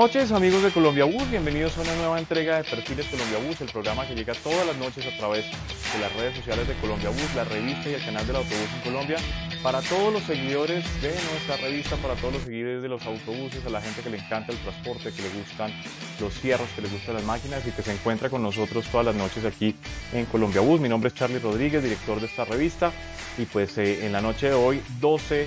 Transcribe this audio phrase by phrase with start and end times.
[0.00, 3.68] noches amigos de Colombia Bus, bienvenidos a una nueva entrega de Perfiles Colombia Bus, el
[3.68, 7.34] programa que llega todas las noches a través de las redes sociales de Colombia Bus,
[7.36, 9.18] la revista y el canal del autobús en Colombia,
[9.62, 13.68] para todos los seguidores de nuestra revista, para todos los seguidores de los autobuses, a
[13.68, 15.70] la gente que le encanta el transporte, que le gustan
[16.18, 19.14] los fierros, que le gustan las máquinas y que se encuentra con nosotros todas las
[19.14, 19.76] noches aquí
[20.14, 20.80] en Colombia Bus.
[20.80, 22.90] Mi nombre es Charlie Rodríguez, director de esta revista.
[23.36, 25.46] Y pues eh, en la noche de hoy, 12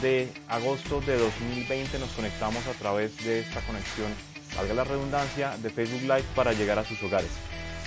[0.00, 4.10] de agosto de 2020 nos conectamos a través de esta conexión,
[4.56, 7.30] valga la redundancia, de Facebook Live para llegar a sus hogares.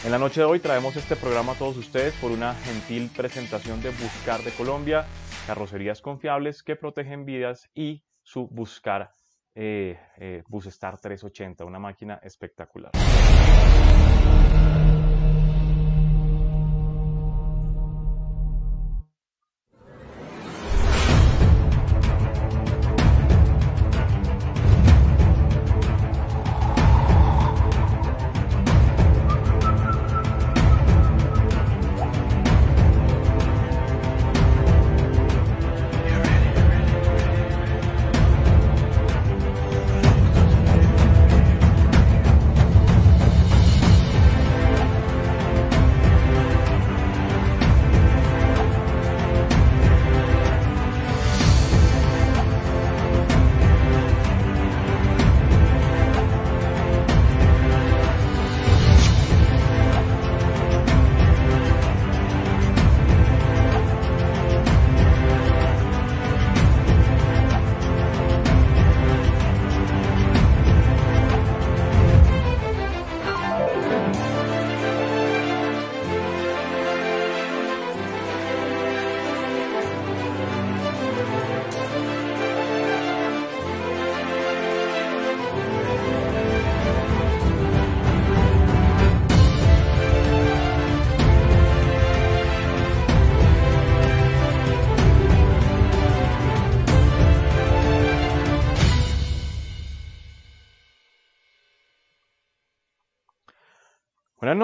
[0.05, 3.81] En la noche de hoy traemos este programa a todos ustedes por una gentil presentación
[3.81, 5.05] de Buscar de Colombia,
[5.47, 9.11] carrocerías confiables que protegen vidas y su Buscar
[9.55, 12.91] eh, eh, Busestar 380, una máquina espectacular.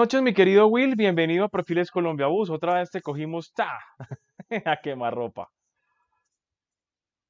[0.00, 0.96] Noches, mi querido Will.
[0.96, 2.48] Bienvenido a Perfiles Colombia Bus.
[2.48, 3.78] Otra vez te cogimos ta
[4.64, 5.50] a quemar ropa.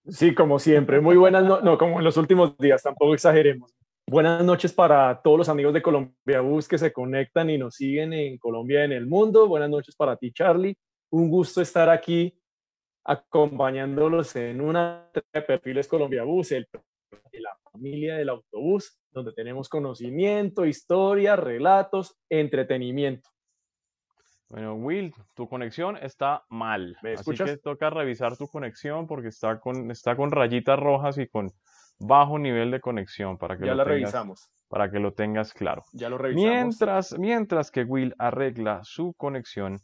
[0.07, 1.01] Sí, como siempre.
[1.01, 1.65] Muy buenas noches.
[1.65, 3.75] No, como en los últimos días, tampoco exageremos.
[4.07, 8.13] Buenas noches para todos los amigos de Colombia Bus que se conectan y nos siguen
[8.13, 9.49] en Colombia y en el mundo.
[9.49, 10.79] Buenas noches para ti, Charlie.
[11.11, 12.41] Un gusto estar aquí
[13.03, 16.69] acompañándolos en una de Perfiles Colombia Bus, el
[17.81, 23.31] familia del autobús, donde tenemos conocimiento, historia, relatos, entretenimiento.
[24.51, 26.97] Bueno, Will, tu conexión está mal.
[27.03, 27.49] ¿Me escuchas?
[27.49, 31.53] Así que toca revisar tu conexión porque está con, está con rayitas rojas y con
[31.99, 34.51] bajo nivel de conexión para que ya lo la tengas, revisamos.
[34.69, 35.83] Para que lo tengas claro.
[35.93, 36.53] Ya lo revisamos.
[36.53, 39.79] Mientras, mientras que Will arregla su conexión,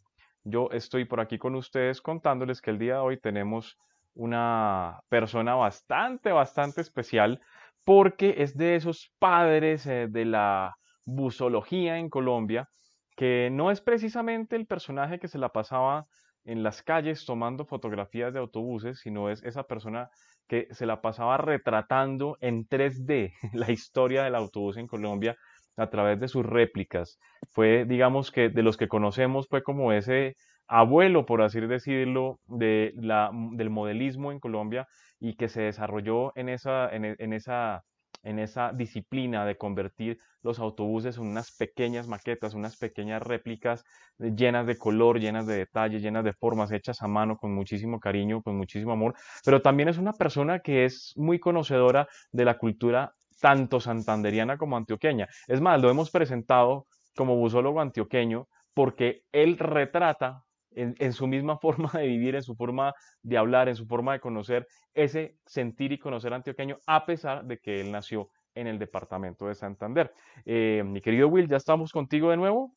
[0.44, 3.78] yo estoy por aquí con ustedes contándoles que el día de hoy tenemos
[4.14, 7.40] una persona bastante, bastante especial
[7.86, 10.74] porque es de esos padres eh, de la
[11.04, 12.68] busología en Colombia,
[13.16, 16.06] que no es precisamente el personaje que se la pasaba
[16.44, 20.10] en las calles tomando fotografías de autobuses, sino es esa persona
[20.48, 25.36] que se la pasaba retratando en 3D la historia del autobús en Colombia
[25.76, 27.20] a través de sus réplicas.
[27.52, 30.34] Fue, digamos que de los que conocemos, fue como ese
[30.68, 34.86] abuelo, por así decirlo, de la, del modelismo en Colombia
[35.18, 37.82] y que se desarrolló en esa, en, e, en, esa,
[38.22, 43.84] en esa disciplina de convertir los autobuses en unas pequeñas maquetas, unas pequeñas réplicas
[44.18, 48.42] llenas de color, llenas de detalles, llenas de formas, hechas a mano con muchísimo cariño,
[48.42, 49.14] con muchísimo amor,
[49.44, 54.76] pero también es una persona que es muy conocedora de la cultura tanto santanderiana como
[54.76, 55.28] antioqueña.
[55.46, 60.45] Es más, lo hemos presentado como busólogo antioqueño porque él retrata
[60.76, 64.20] en, su misma forma de vivir, en su forma de hablar, en su forma de
[64.20, 69.48] conocer ese sentir y conocer antioqueño, a pesar de que él nació en el departamento
[69.48, 70.12] de Santander.
[70.44, 72.74] Eh, mi querido Will, ¿ya estamos contigo de nuevo?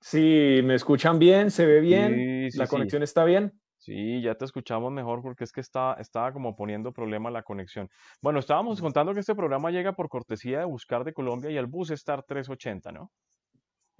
[0.00, 3.52] Sí, me escuchan bien, se ve bien, la conexión está bien.
[3.76, 7.88] Sí, ya te escuchamos mejor porque es que está, estaba como poniendo problema la conexión.
[8.20, 11.66] Bueno, estábamos contando que este programa llega por cortesía de Buscar de Colombia y el
[11.66, 13.10] Bus Star 380, ¿no?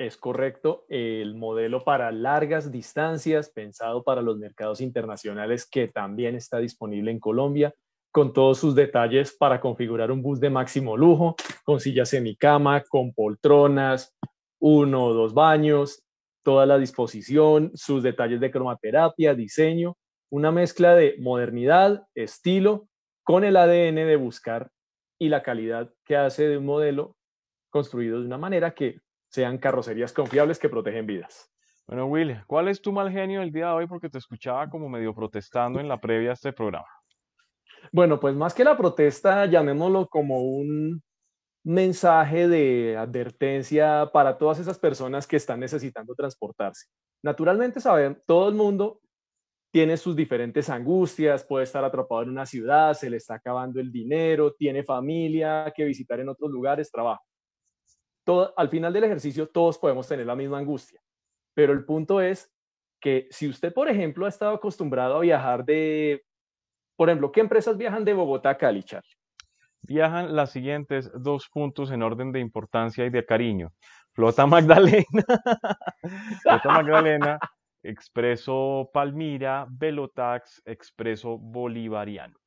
[0.00, 6.56] Es correcto, el modelo para largas distancias, pensado para los mercados internacionales, que también está
[6.56, 7.74] disponible en Colombia,
[8.10, 13.12] con todos sus detalles para configurar un bus de máximo lujo, con sillas semicama, con
[13.12, 14.16] poltronas,
[14.58, 16.02] uno o dos baños,
[16.42, 19.98] toda la disposición, sus detalles de cromaterapia, diseño,
[20.30, 22.88] una mezcla de modernidad, estilo,
[23.22, 24.70] con el ADN de buscar
[25.18, 27.16] y la calidad que hace de un modelo
[27.68, 28.98] construido de una manera que
[29.30, 31.50] sean carrocerías confiables que protegen vidas.
[31.86, 33.86] Bueno, Will, ¿cuál es tu mal genio el día de hoy?
[33.86, 36.86] Porque te escuchaba como medio protestando en la previa a este programa.
[37.92, 41.02] Bueno, pues más que la protesta, llamémoslo como un
[41.64, 46.86] mensaje de advertencia para todas esas personas que están necesitando transportarse.
[47.22, 49.00] Naturalmente, saben, todo el mundo
[49.72, 53.92] tiene sus diferentes angustias, puede estar atrapado en una ciudad, se le está acabando el
[53.92, 57.22] dinero, tiene familia que visitar en otros lugares, trabajo.
[58.24, 61.00] Todo, al final del ejercicio todos podemos tener la misma angustia,
[61.54, 62.52] pero el punto es
[63.00, 66.24] que si usted, por ejemplo, ha estado acostumbrado a viajar de,
[66.96, 69.16] por ejemplo, ¿qué empresas viajan de Bogotá a Cali, Charlie?
[69.82, 73.72] Viajan las siguientes dos puntos en orden de importancia y de cariño.
[74.12, 75.06] Flota Magdalena,
[76.42, 77.38] Flota Magdalena
[77.82, 82.38] Expreso Palmira, Velotax, Expreso Bolivariano.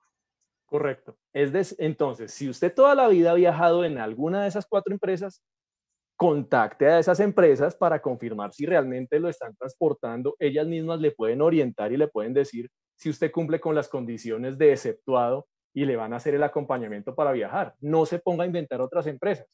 [0.65, 1.17] Correcto.
[1.33, 5.41] Es entonces, si usted toda la vida ha viajado en alguna de esas cuatro empresas,
[6.15, 10.35] contacte a esas empresas para confirmar si realmente lo están transportando.
[10.39, 14.57] Ellas mismas le pueden orientar y le pueden decir si usted cumple con las condiciones
[14.57, 17.75] de exceptuado y le van a hacer el acompañamiento para viajar.
[17.79, 19.47] No se ponga a inventar otras empresas.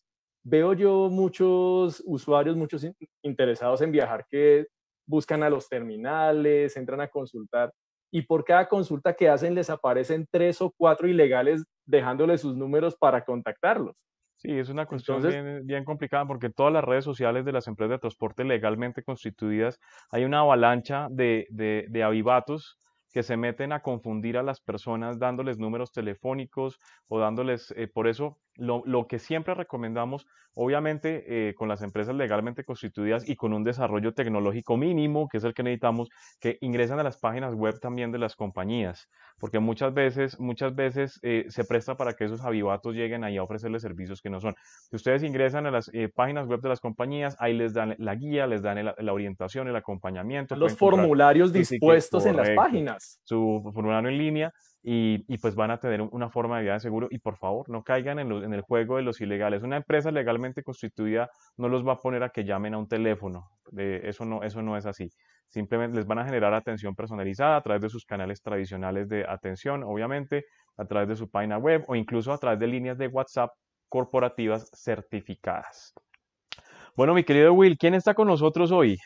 [0.43, 2.85] Veo yo muchos usuarios, muchos
[3.23, 4.67] interesados en viajar que
[5.07, 7.73] buscan a los terminales, entran a consultar
[8.11, 12.95] y por cada consulta que hacen les aparecen tres o cuatro ilegales dejándoles sus números
[12.95, 13.95] para contactarlos.
[14.41, 15.21] Sí, es una cuestión
[15.65, 19.81] bien, complicada porque todas las redes sociales de las empresas de transporte legalmente constituidas
[20.11, 22.77] hay una avalancha de, de, de avivatos
[23.11, 28.07] que se meten a confundir a las personas dándoles números telefónicos o dándoles, eh, por
[28.07, 33.63] eso lo, que siempre recomendamos, obviamente eh, con las empresas legalmente constituidas y con un
[33.63, 38.11] desarrollo tecnológico mínimo, que es el que necesitamos, que ingresen a las páginas web también
[38.11, 42.95] de las compañías, porque muchas veces, muchas veces eh, se presta para que esos avivatos
[42.95, 44.55] lleguen ahí a ofrecerles servicios que no son.
[44.89, 48.47] Si ustedes ingresan a las páginas web de las compañías, ahí les dan la guía,
[48.47, 50.55] les dan la orientación, el acompañamiento.
[50.55, 53.19] Los formularios dispuestos en las páginas.
[53.23, 57.07] Su formulario en línea y, pues van a tener una forma de vida de seguro
[57.09, 59.63] y por favor no caigan en, el juego de los ilegales.
[59.63, 63.49] Una empresa legalmente constituida no los va a poner a que llamen a un teléfono,
[63.71, 65.09] de, eso, no, eso no es así.
[65.49, 69.83] Simplemente les van a generar atención personalizada a través de sus canales tradicionales de atención,
[69.83, 70.45] obviamente,
[70.77, 73.51] a través de su página web o incluso a través de líneas de WhatsApp
[73.89, 75.93] corporativas certificadas.
[76.95, 78.97] Bueno, mi querido Will, ¿quién está con nosotros hoy?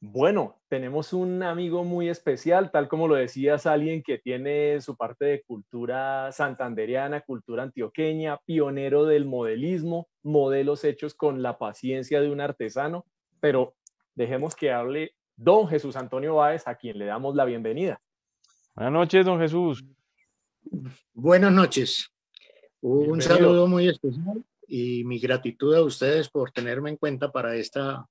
[0.00, 5.24] Bueno, tenemos un amigo muy especial, tal como lo decías, alguien que tiene su parte
[5.24, 12.40] de cultura santanderiana, cultura antioqueña, pionero del modelismo, modelos hechos con la paciencia de un
[12.40, 13.06] artesano,
[13.40, 13.74] pero
[14.14, 18.00] dejemos que hable don Jesús Antonio Báez, a quien le damos la bienvenida.
[18.76, 19.84] Buenas noches, don Jesús.
[21.12, 22.08] Buenas noches.
[22.80, 28.06] Un saludo muy especial y mi gratitud a ustedes por tenerme en cuenta para esta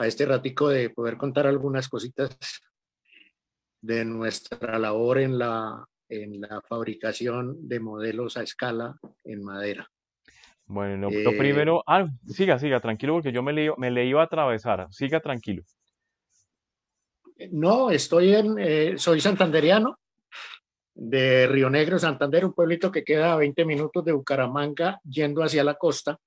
[0.00, 2.38] a este ratico de poder contar algunas cositas
[3.82, 9.86] de nuestra labor en la, en la fabricación de modelos a escala en madera.
[10.64, 14.22] Bueno, lo, eh, primero, ah, siga, siga, tranquilo, porque yo me le, me le iba
[14.22, 15.64] a atravesar, siga tranquilo.
[17.50, 19.98] No, estoy en, eh, soy santanderiano,
[20.94, 25.64] de Río Negro, Santander, un pueblito que queda a 20 minutos de Bucaramanga, yendo hacia
[25.64, 26.18] la costa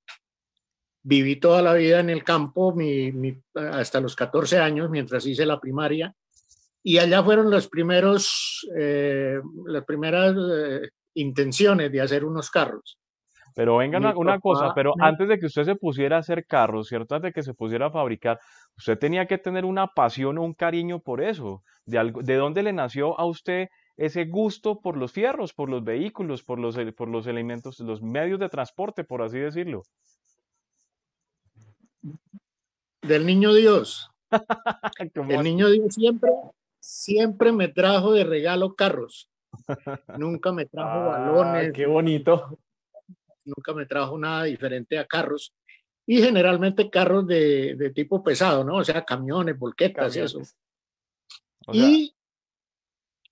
[1.04, 2.76] viví toda la vida en el campo,
[3.56, 6.16] hasta los 14 años, mientras hice la primaria,
[6.82, 12.98] y allá fueron los primeros, eh, las primeras eh, intenciones de hacer unos carros.
[13.56, 17.14] Pero vengan una, cosa, pero antes de que usted se pusiera a hacer carros, ¿cierto?
[17.14, 18.40] Antes de que se pusiera a fabricar,
[18.76, 21.62] usted tenía que tener una pasión o un cariño por eso.
[21.86, 26.44] ¿De, ¿De dónde le nació a usted ese gusto por los fierros, por los vehículos,
[26.44, 29.84] por los, por los elementos, los medios de transporte, por así decirlo?
[33.02, 34.10] Del niño Dios.
[35.16, 36.32] El niño Dios siempre,
[36.80, 39.30] siempre me trajo de regalo carros.
[40.18, 41.74] Nunca me trajo ah, balones.
[41.74, 42.60] Qué bonito.
[43.46, 45.54] Nunca me trajo nada diferente a carros.
[46.06, 48.78] Y generalmente carros de, tipo pesado, ¿no?
[48.78, 50.42] O sea, camiones, volquetas y eso.
[51.72, 52.14] y,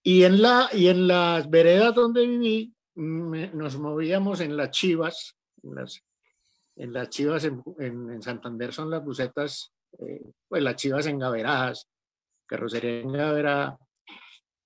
[0.03, 5.75] y, en la, y en las veredas donde viví, nos movíamos en las chivas, en
[5.75, 6.01] las
[6.75, 11.87] en las chivas en, Santander son las bucetas, eh, pues las chivas engaveradas,
[12.47, 13.77] carrocería engaverada.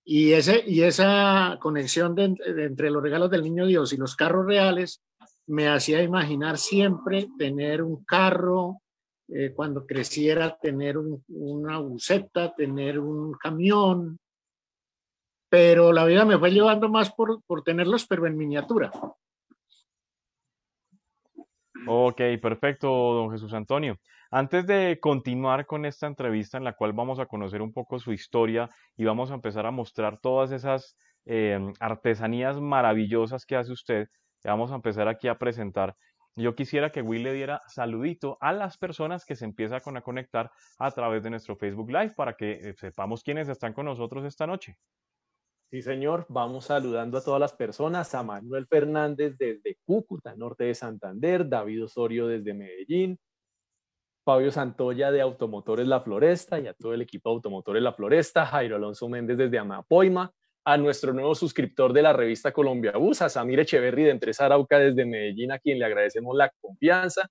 [0.03, 4.45] Y, ese, y esa conexión de, entre los regalos del niño Dios y los carros
[4.45, 5.01] reales
[5.47, 8.81] me hacía imaginar siempre tener un carro,
[9.27, 14.19] eh, cuando creciera, tener una buceta, tener un camión.
[15.49, 18.91] Pero la vida me fue llevando más por, por tenerlos, pero en miniatura.
[21.87, 23.97] Ok, perfecto, don Jesús Antonio.
[24.31, 28.11] Antes de continuar con esta entrevista en la cual vamos a conocer un poco su
[28.11, 34.07] historia y vamos a empezar a mostrar todas esas em, artesanías maravillosas que hace usted,
[34.43, 35.95] vamos a empezar aquí a presentar.
[36.35, 40.51] Yo quisiera que Will le diera saludito a las personas que se empiezan a conectar
[40.79, 44.47] a través de nuestro Facebook Live para que eh, sepamos quiénes están con nosotros esta
[44.47, 44.77] noche.
[45.71, 46.25] Sí, señor.
[46.29, 48.13] Vamos saludando a todas las personas.
[48.15, 51.47] A Manuel Fernández desde Cúcuta, norte de Santander.
[51.49, 53.19] David Osorio desde Medellín.
[54.23, 58.45] Fabio Santoya de Automotores La Floresta y a todo el equipo de Automotores La Floresta.
[58.45, 60.31] Jairo Alonso Méndez desde Amapoima
[60.65, 64.79] a nuestro nuevo suscriptor de la revista Colombia Bus, a Samir Echeverry de Empresa Arauca
[64.79, 67.29] desde Medellín, a quien le agradecemos la confianza,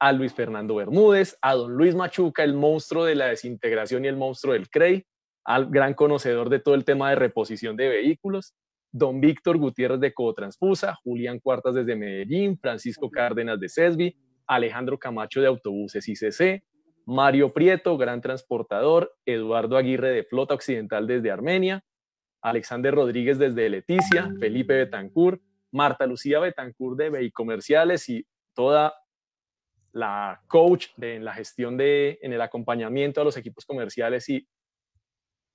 [0.00, 4.16] a Luis Fernando Bermúdez, a don Luis Machuca, el monstruo de la desintegración y el
[4.16, 5.06] monstruo del CREI,
[5.44, 8.54] al gran conocedor de todo el tema de reposición de vehículos,
[8.92, 15.40] don Víctor Gutiérrez de Cotranspusa, Julián Cuartas desde Medellín, Francisco Cárdenas de CESBI, Alejandro Camacho
[15.40, 16.62] de Autobuses ICC,
[17.06, 21.84] Mario Prieto, gran transportador, Eduardo Aguirre de Flota Occidental desde Armenia,
[22.42, 25.40] Alexander Rodríguez desde Leticia, Felipe Betancourt,
[25.72, 28.94] Marta Lucía Betancourt de Comerciales y toda
[29.92, 34.46] la coach de, en la gestión de, en el acompañamiento a los equipos comerciales y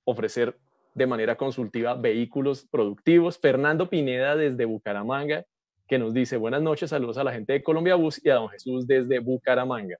[0.07, 0.57] ofrecer
[0.95, 3.37] de manera consultiva vehículos productivos.
[3.37, 5.43] Fernando Pineda desde Bucaramanga,
[5.87, 8.49] que nos dice buenas noches, saludos a la gente de Colombia Bus y a don
[8.49, 9.97] Jesús desde Bucaramanga.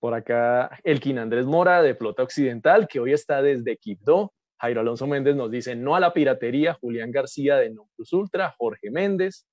[0.00, 4.32] Por acá, Elkin Andrés Mora de Flota Occidental, que hoy está desde Quibdó.
[4.60, 8.54] Jairo Alonso Méndez nos dice no a la piratería, Julián García de No Plus Ultra,
[8.58, 9.46] Jorge Méndez,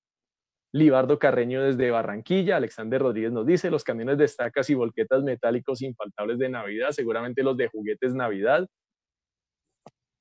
[0.72, 5.82] Libardo Carreño desde Barranquilla, Alexander Rodríguez nos dice los camiones de estacas y volquetas metálicos
[5.82, 8.68] infaltables de Navidad, seguramente los de juguetes Navidad.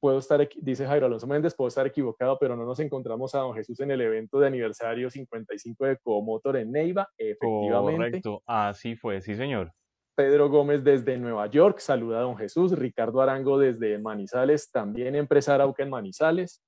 [0.05, 3.55] Puedo estar, dice Jairo Alonso Méndez, puedo estar equivocado, pero no nos encontramos a don
[3.55, 8.21] Jesús en el evento de aniversario 55 de Comotor en Neiva, efectivamente.
[8.21, 9.73] Correcto, así fue, sí señor.
[10.15, 12.79] Pedro Gómez desde Nueva York, saluda a don Jesús.
[12.79, 16.63] Ricardo Arango desde Manizales, también empresa Arauca en Manizales.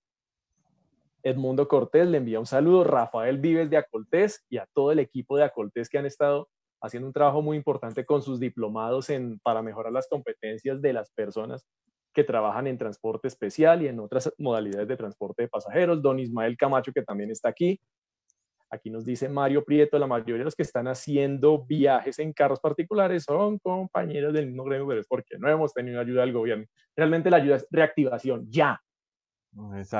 [1.23, 2.85] Edmundo Cortés le envía un saludo.
[2.85, 6.49] Rafael Vives de Acoltés y a todo el equipo de Acoltés que han estado
[6.81, 11.11] haciendo un trabajo muy importante con sus diplomados en, para mejorar las competencias de las
[11.11, 11.66] personas
[12.16, 16.00] que trabajan en transporte especial y en otras modalidades de transporte de pasajeros.
[16.00, 17.78] Don Ismael Camacho, que también está aquí.
[18.70, 22.58] Aquí nos dice Mario Prieto, la mayoría de los que están haciendo viajes en carros
[22.58, 26.64] particulares son compañeros del mismo gremio, pero es porque no hemos tenido ayuda del gobierno.
[26.96, 28.80] Realmente la ayuda es reactivación, ya.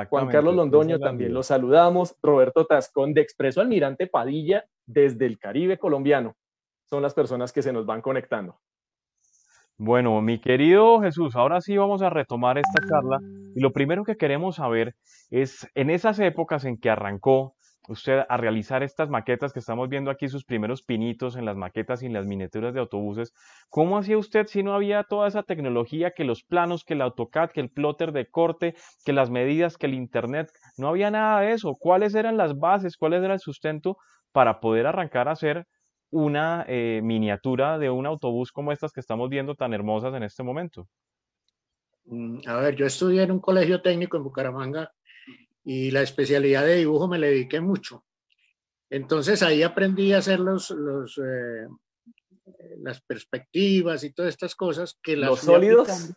[0.09, 2.17] Juan Carlos Londoño también lo saludamos.
[2.23, 6.35] Roberto Tascón de Expreso Almirante Padilla desde el Caribe colombiano.
[6.89, 8.59] Son las personas que se nos van conectando.
[9.79, 13.19] Bueno, mi querido Jesús, ahora sí vamos a retomar esta charla
[13.55, 14.95] y lo primero que queremos saber
[15.29, 17.53] es en esas épocas en que arrancó
[17.87, 22.01] usted a realizar estas maquetas que estamos viendo aquí, sus primeros pinitos en las maquetas
[22.01, 23.33] y en las miniaturas de autobuses,
[23.69, 27.51] ¿cómo hacía usted si no había toda esa tecnología, que los planos, que el AutoCAD,
[27.51, 28.73] que el plotter de corte,
[29.05, 30.49] que las medidas, que el Internet?
[30.77, 31.75] No había nada de eso.
[31.79, 32.97] ¿Cuáles eran las bases?
[32.97, 33.97] ¿Cuál era el sustento
[34.31, 35.65] para poder arrancar a hacer
[36.11, 40.43] una eh, miniatura de un autobús como estas que estamos viendo tan hermosas en este
[40.43, 40.87] momento?
[42.05, 44.91] Mm, a ver, yo estudié en un colegio técnico en Bucaramanga
[45.63, 48.05] y la especialidad de dibujo me le dediqué mucho.
[48.89, 51.67] Entonces ahí aprendí a hacer los, los eh,
[52.81, 55.29] las perspectivas y todas estas cosas que las...
[55.29, 56.13] Los sólidos.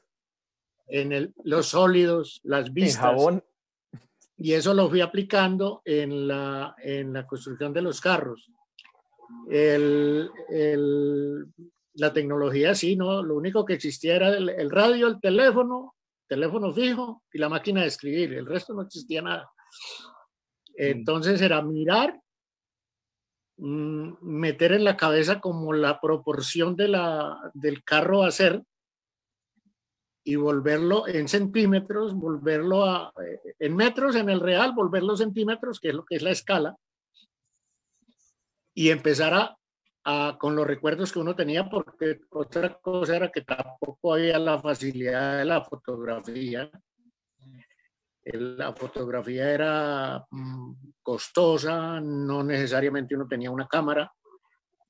[0.87, 3.03] En el, los sólidos, las vistas.
[3.03, 3.45] jabón.
[4.37, 8.51] Y eso lo fui aplicando en la, en la construcción de los carros.
[9.51, 11.47] El, el,
[11.95, 13.23] la tecnología sí, ¿no?
[13.23, 15.95] Lo único que existía era el, el radio, el teléfono
[16.31, 19.51] teléfono fijo y la máquina de escribir, el resto no existía nada.
[20.69, 20.73] Mm.
[20.77, 22.21] Entonces era mirar,
[23.57, 28.63] mm, meter en la cabeza como la proporción de la, del carro a ser
[30.23, 35.89] y volverlo en centímetros, volverlo a, eh, en metros en el real, volverlo centímetros, que
[35.89, 36.77] es lo que es la escala,
[38.75, 39.57] y empezar a
[40.39, 45.39] con los recuerdos que uno tenía, porque otra cosa era que tampoco había la facilidad
[45.39, 46.71] de la fotografía.
[48.25, 50.73] La fotografía era mm,
[51.03, 54.13] costosa, no necesariamente uno tenía una cámara.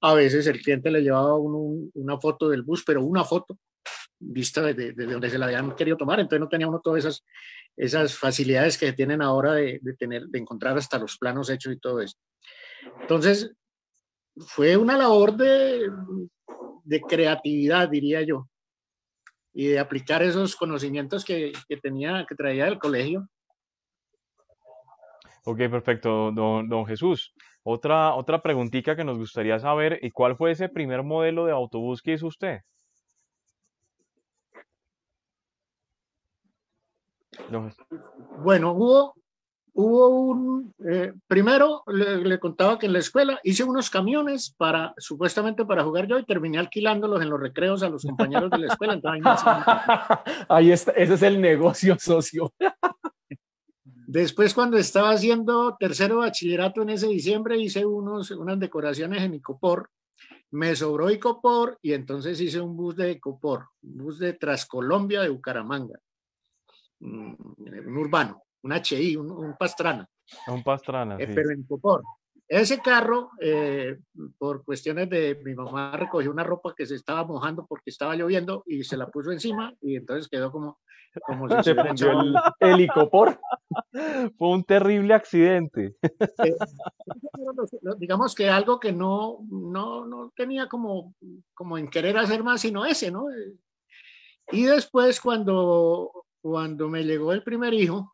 [0.02, 3.58] A veces el cliente le llevaba una foto del bus, pero una foto
[4.18, 7.24] vista desde, donde se la habían querido tomar, entonces no tenía uno todas esas,
[7.74, 11.78] esas facilidades que tienen ahora de, de, tener, de encontrar hasta los planos hechos y
[11.78, 12.18] todo eso.
[13.00, 13.54] Entonces,
[14.36, 15.90] fue una labor de,
[16.84, 18.48] de creatividad, diría yo,
[19.52, 23.28] y de aplicar esos conocimientos que, que tenía, que traía del colegio.
[25.44, 27.34] Ok, perfecto, don, don, Jesús.
[27.62, 32.02] Otra, otra preguntita que nos gustaría saber, ¿y cuál fue ese primer modelo de autobús
[32.02, 32.60] que hizo usted?
[38.38, 39.14] Bueno, hubo,
[39.74, 45.64] hubo un, eh, primero le, contaba que en la escuela hice unos camiones para, supuestamente
[45.64, 49.00] para jugar yo y terminé alquilándolos en los recreos a los compañeros de la escuela.
[50.48, 52.52] ahí está, ese es el negocio socio.
[54.12, 59.88] Después, cuando estaba haciendo tercero bachillerato en ese diciembre, hice unos, unas decoraciones en Icopor.
[60.50, 65.28] Me sobró Icopor y entonces hice un bus de Icopor, un bus de Trascolombia de
[65.28, 66.00] Bucaramanga,
[66.98, 67.34] mm,
[67.86, 70.08] un urbano, un HI, un, Pastrana.
[70.48, 72.02] Un Pastrana, eh, Pero en Icopor.
[72.46, 73.96] Ese carro, eh,
[74.36, 78.64] por cuestiones de mi mamá recogió una ropa que se estaba mojando porque estaba lloviendo
[78.66, 80.80] y se la puso encima y entonces quedó como,
[81.24, 83.38] como si se puso el helicopor.
[84.36, 85.94] Fue un terrible accidente.
[86.02, 86.56] Eh,
[87.98, 91.14] digamos que algo que no, no, no tenía como,
[91.54, 93.26] como en querer hacer más, sino ese, ¿no?
[94.50, 98.12] Y después cuando, cuando me llegó el primer hijo,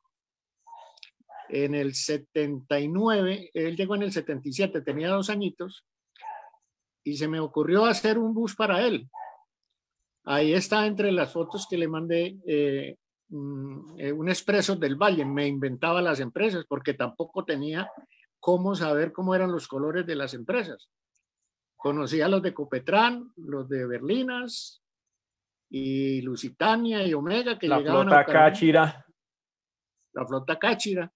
[1.48, 5.84] en el 79, él llegó en el 77, tenía dos añitos,
[7.06, 9.08] y se me ocurrió hacer un bus para él.
[10.24, 12.96] Ahí está entre las fotos que le mandé eh,
[13.28, 15.24] mm, eh, un expreso del Valle.
[15.24, 17.88] Me inventaba las empresas porque tampoco tenía
[18.40, 20.88] cómo saber cómo eran los colores de las empresas.
[21.76, 24.82] Conocía los de Copetrán, los de Berlinas
[25.70, 29.06] y Lusitania y Omega que la flota Cáchira.
[30.12, 31.12] La flota Cáchira.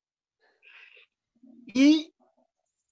[1.75, 2.13] Y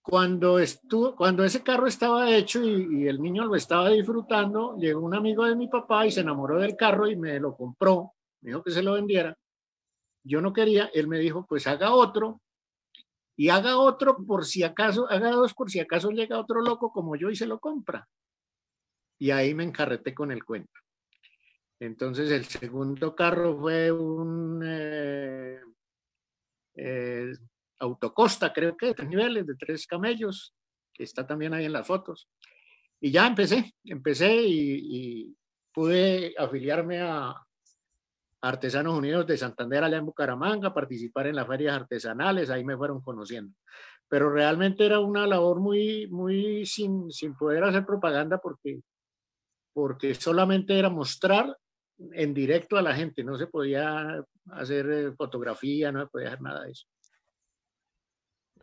[0.03, 5.14] cuando, estuvo, cuando ese carro estaba hecho y, el niño lo estaba disfrutando, llegó un
[5.14, 8.62] amigo de mi papá y se enamoró del carro y me lo compró, me dijo
[8.62, 9.37] que se lo vendiera.
[10.25, 12.41] Yo no quería, él me dijo, pues haga otro
[13.37, 17.14] y haga otro por si acaso, haga dos por si acaso llega otro loco como
[17.17, 18.09] yo y se lo compra.
[19.19, 20.81] Y ahí me encarreté con el cuento.
[21.81, 25.61] Entonces el segundo carro fue un eh,
[26.75, 27.33] eh,
[27.79, 30.55] autocosta, creo que, tres niveles, de tres camellos,
[30.93, 32.29] que está también ahí en las fotos.
[33.01, 35.35] Y ya empecé, empecé y,
[35.73, 37.35] pude afiliarme a
[38.41, 43.01] Artesanos Unidos de Santander allá en Bucaramanga, participar en las ferias artesanales, ahí me fueron
[43.01, 43.55] conociendo.
[44.09, 48.81] Pero realmente era una labor muy, muy sin, sin poder hacer propaganda porque,
[49.73, 51.57] porque solamente era mostrar
[51.99, 56.43] en directo a la gente, no se podía hacer eh, fotografía, no se podía hacer
[56.43, 56.87] nada de eso.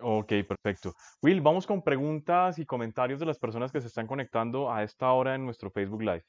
[0.02, 0.94] Ok, perfecto.
[1.22, 5.12] Will, vamos con preguntas y comentarios de las personas que se están conectando a esta
[5.12, 6.24] hora en nuestro Facebook Live.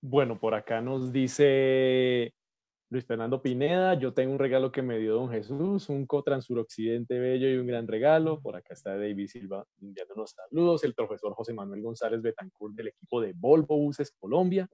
[0.00, 2.34] Bueno, por acá nos dice
[2.90, 7.18] Luis Fernando Pineda, yo tengo un regalo que me dio don Jesús, un Cotran Suroccidente
[7.18, 8.40] bello y un gran regalo.
[8.40, 13.20] Por acá está David Silva enviándonos saludos, el profesor José Manuel González Betancourt del equipo
[13.20, 14.68] de Volvo Buses Colombia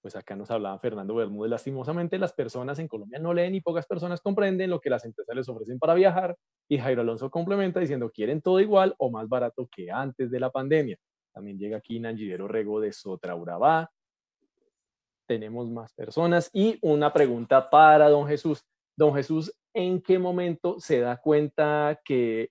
[0.00, 3.86] pues acá nos hablaba Fernando Bermúdez, lastimosamente las personas en Colombia no leen y pocas
[3.86, 6.36] personas comprenden lo que las empresas les ofrecen para viajar
[6.68, 10.50] y Jairo Alonso complementa diciendo quieren todo igual o más barato que antes de la
[10.50, 10.96] pandemia.
[11.32, 13.90] También llega aquí Nangidero Rego de Sotraurabá.
[15.26, 18.64] Tenemos más personas y una pregunta para don Jesús.
[18.96, 22.50] Don Jesús, ¿en qué momento se da cuenta que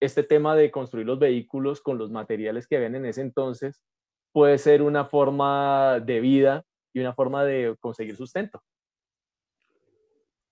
[0.00, 3.82] este tema de construir los vehículos con los materiales que ven en ese entonces
[4.32, 8.62] puede ser una forma de vida y una forma de conseguir sustento.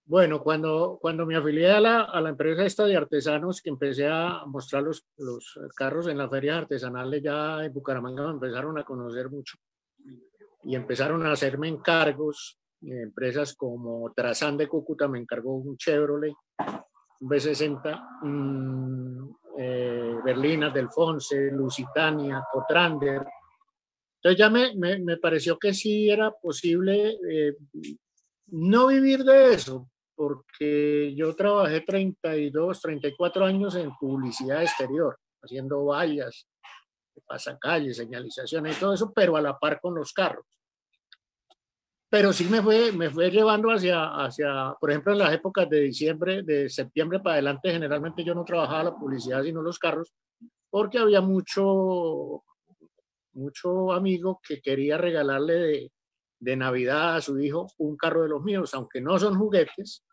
[0.08, 4.06] Bueno, cuando, cuando me afilié a la, a la empresa esta de artesanos, que empecé
[4.06, 8.84] a mostrar los, los carros en las ferias artesanales, ya en Bucaramanga me empezaron a
[8.84, 9.56] conocer mucho
[10.66, 12.58] y empezaron a hacerme encargos.
[12.82, 16.34] Empresas como Trazán de Cúcuta me encargó un Chevrolet,
[17.20, 23.24] un B60, um, eh, Berlinas, Delfonse, Lusitania, Cotrander,
[24.26, 27.54] entonces ya me, me, me pareció que sí era posible eh,
[28.48, 36.48] no vivir de eso, porque yo trabajé 32, 34 años en publicidad exterior, haciendo vallas,
[37.24, 40.44] pasacalles, señalizaciones y todo eso, pero a la par con los carros.
[42.10, 45.82] Pero sí me fue, me fue llevando hacia, hacia, por ejemplo, en las épocas de
[45.82, 50.12] diciembre, de septiembre para adelante, generalmente yo no trabajaba la publicidad, sino los carros,
[50.68, 52.42] porque había mucho,
[53.36, 55.92] mucho amigo que quería regalarle de,
[56.40, 60.04] de, Navidad a su hijo un carro de los míos, aunque no son juguetes.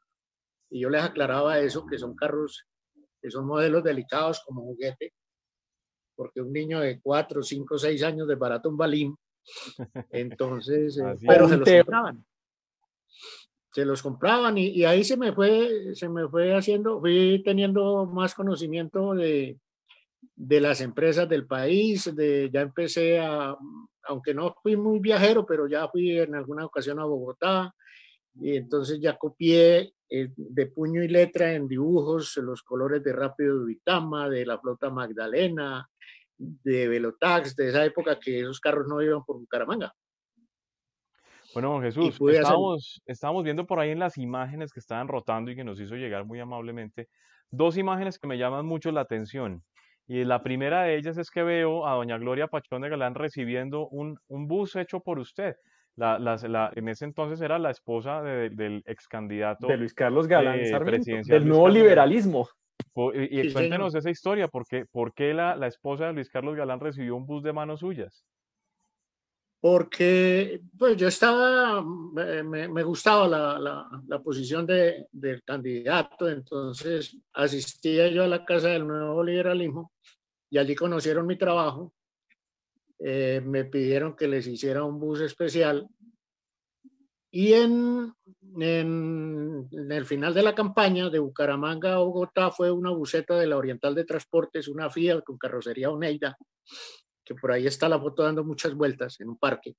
[0.69, 2.65] Y yo les aclaraba eso, que son carros,
[3.21, 5.13] que son modelos delicados como juguete,
[6.15, 9.15] porque un niño de 4, 5, 6 años de barato un balín.
[10.11, 12.25] Entonces, eh, pero se los compraban.
[13.71, 18.05] Se los compraban y, y, ahí se me fue, se me fue haciendo, fui teniendo
[18.05, 19.59] más conocimiento de,
[20.35, 23.55] de las empresas del país, de, ya empecé a,
[24.03, 27.73] aunque no fui muy viajero, pero ya fui en alguna ocasión a Bogotá,
[28.35, 33.59] y entonces ya copié eh, de puño y letra en dibujos los colores de Rápido
[33.59, 35.87] de Vitama, de la flota Magdalena,
[36.37, 39.93] de Velotax, de esa época que esos carros no iban por Bucaramanga.
[41.53, 42.19] Bueno, Jesús,
[43.05, 46.25] estábamos, viendo por ahí en las imágenes que estaban rotando y que nos hizo llegar
[46.25, 47.09] muy amablemente,
[47.51, 49.63] dos imágenes que me llaman mucho la atención.
[50.07, 53.87] Y la primera de ellas es que veo a doña Gloria Pachón de Galán recibiendo
[53.87, 55.55] un, un bus hecho por usted.
[55.95, 60.59] La, la, en ese entonces era la esposa del ex candidato de Luis Carlos Galán,
[60.59, 60.71] eh,
[61.27, 62.47] del nuevo liberalismo.
[63.13, 66.79] Y, cuéntenos esa historia, ¿por qué, por qué la, la, esposa de Luis Carlos Galán
[66.79, 68.25] recibió un bus de manos suyas?
[69.63, 77.15] Porque pues yo estaba, me, me gustaba la, la, la posición de, del candidato, entonces
[77.31, 79.93] asistía yo a la Casa del Nuevo Liberalismo
[80.49, 81.93] y allí conocieron mi trabajo
[83.05, 85.89] eh, me pidieron que les hiciera un bus especial
[87.29, 88.13] y en,
[88.61, 93.57] en, el final de la campaña de Bucaramanga a Bogotá fue una buseta de la
[93.57, 96.37] Oriental de Transportes, una Fiat con carrocería Oneida,
[97.23, 99.75] que por ahí está la foto dando muchas vueltas en un parque.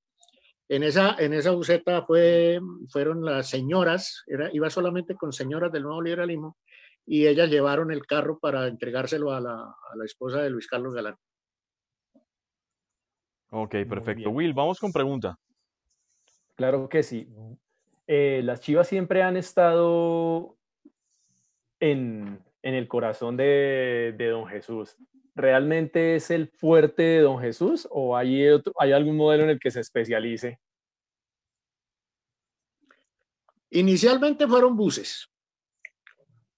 [0.68, 5.82] En esa, en esa buseta fue, fueron las señoras, era, iba solamente con señoras del
[5.82, 6.56] nuevo liberalismo,
[7.06, 10.94] y ellas llevaron el carro para entregárselo a la, a la esposa de Luis Carlos
[10.94, 11.16] Galán.
[13.50, 14.30] Ok, perfecto.
[14.30, 15.38] Will, vamos con pregunta.
[16.56, 17.28] Claro que sí.
[18.06, 20.56] Eh, las Chivas siempre han estado
[21.80, 24.96] en, el corazón de, Don Jesús.
[25.34, 28.46] ¿Realmente es el fuerte de Don Jesús o hay,
[28.78, 30.60] hay algún modelo en el que se especialice?
[33.70, 35.28] Inicialmente fueron buses.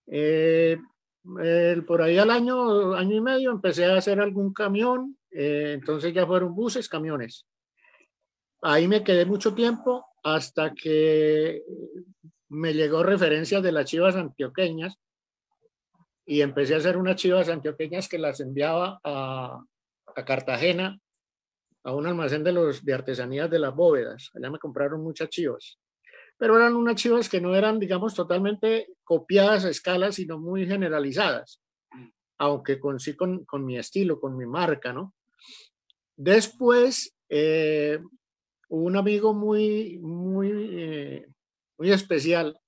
[0.06, 0.76] Eh,
[1.86, 6.26] por ahí al año, año y medio empecé a hacer algún camión eh, entonces ya
[6.26, 7.46] fueron buses, camiones.
[8.62, 11.62] Ahí me quedé mucho tiempo hasta que
[12.48, 14.96] me llegó referencias de las chivas antioqueñas
[16.26, 19.62] y empecé a hacer unas chivas antioqueñas que las enviaba a,
[20.14, 20.98] a Cartagena,
[21.84, 24.30] a un almacén de, los, de artesanías de las bóvedas.
[24.34, 25.78] Allá me compraron muchas chivas.
[26.36, 31.62] Pero eran unas chivas que no eran, digamos, totalmente copiadas a escala, sino muy generalizadas.
[32.38, 35.14] Aunque con sí con, con mi estilo, con mi marca, ¿no?
[36.16, 38.00] Después, eh,
[38.68, 41.28] un amigo muy, muy, eh,
[41.78, 42.58] muy especial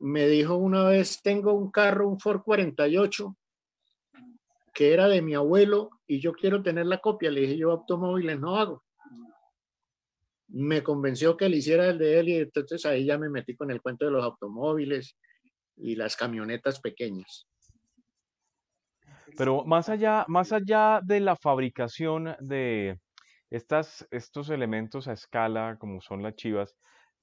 [0.00, 3.36] me dijo una vez, tengo un carro, un Ford 48,
[4.72, 7.30] que era de mi abuelo y yo quiero tener la copia.
[7.30, 8.84] Le dije, yo automóviles no hago.
[10.48, 13.70] Me convenció que le hiciera el de él y entonces ahí ya me metí con
[13.70, 15.16] el cuento de los automóviles
[15.76, 17.46] y las camionetas pequeñas.
[19.36, 22.98] Pero más allá, más allá de la fabricación de
[23.50, 26.76] estas, estos elementos a escala, como son las chivas,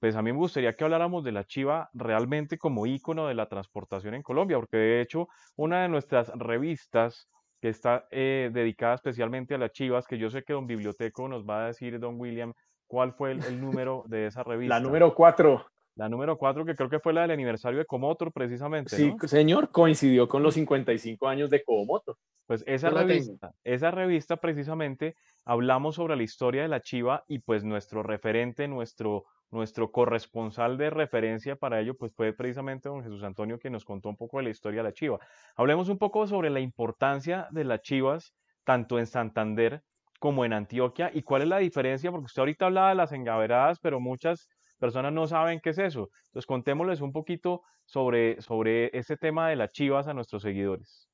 [0.06, 3.48] pues a mí me gustaría que habláramos de la chiva realmente como ícono de la
[3.48, 7.28] transportación en Colombia, porque de hecho una de nuestras revistas
[7.60, 11.44] que está eh, dedicada especialmente a las chivas, que yo sé que don Biblioteco nos
[11.44, 12.52] va a decir, don William,
[12.86, 14.76] cuál fue el, número de esa revista.
[14.76, 15.66] La número cuatro.
[15.96, 18.94] La número cuatro, que creo que fue la del aniversario de Comotor, precisamente.
[18.94, 22.16] Sí, señor, coincidió con los 55 años de Comotor.
[22.46, 27.64] Pues esa revista, esa revista precisamente hablamos sobre la historia de la Chiva y pues
[27.64, 33.58] nuestro referente, nuestro, nuestro corresponsal de referencia para ello, pues fue precisamente don Jesús Antonio
[33.58, 35.18] que nos contó un poco de la historia de la Chiva.
[35.56, 39.82] Hablemos un poco sobre la importancia de las Chivas, tanto en Santander
[40.18, 43.78] como en Antioquia, y cuál es la diferencia, porque usted ahorita hablaba de las engaveradas,
[43.80, 46.10] pero muchas personas no saben qué es eso.
[46.26, 51.08] Entonces, contémosles un poquito sobre, sobre este tema de las chivas a nuestros seguidores.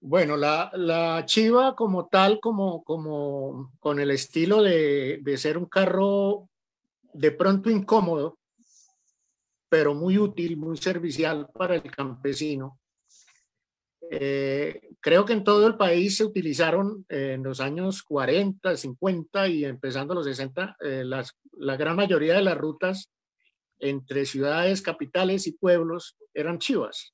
[0.00, 5.66] Bueno, la, la chiva como tal, como, como con el estilo de, de ser un
[5.66, 6.48] carro
[7.12, 8.38] de pronto incómodo,
[9.68, 12.78] pero muy útil, muy servicial para el campesino,
[14.10, 19.48] eh, creo que en todo el país se utilizaron eh, en los años 40, 50
[19.48, 23.10] y empezando los 60, eh, las, la gran mayoría de las rutas
[23.80, 27.12] entre ciudades, capitales y pueblos eran chivas.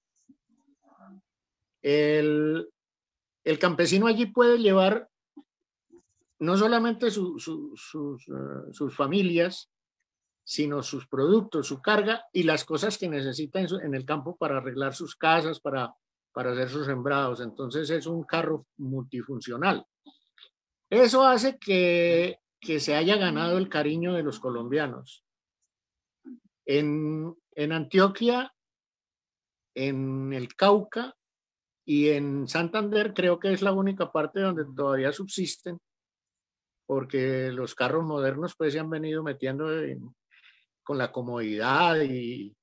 [1.82, 2.68] El,
[3.42, 5.08] el campesino allí puede llevar
[6.38, 9.70] no solamente sus, sus familias,
[10.44, 14.94] sino sus productos, su carga y las cosas que necesita en, el campo para arreglar
[14.94, 15.94] sus casas, para
[16.34, 17.40] para hacer sus sembrados.
[17.40, 19.86] Entonces es un carro multifuncional.
[20.90, 25.24] Eso hace que, que se haya ganado el cariño de los colombianos.
[26.66, 28.52] En, en Antioquia,
[29.74, 31.14] en el Cauca
[31.86, 35.78] y en Santander creo que es la única parte donde todavía subsisten,
[36.86, 39.68] porque los carros modernos pues se han venido metiendo
[40.84, 42.54] con la comodidad y,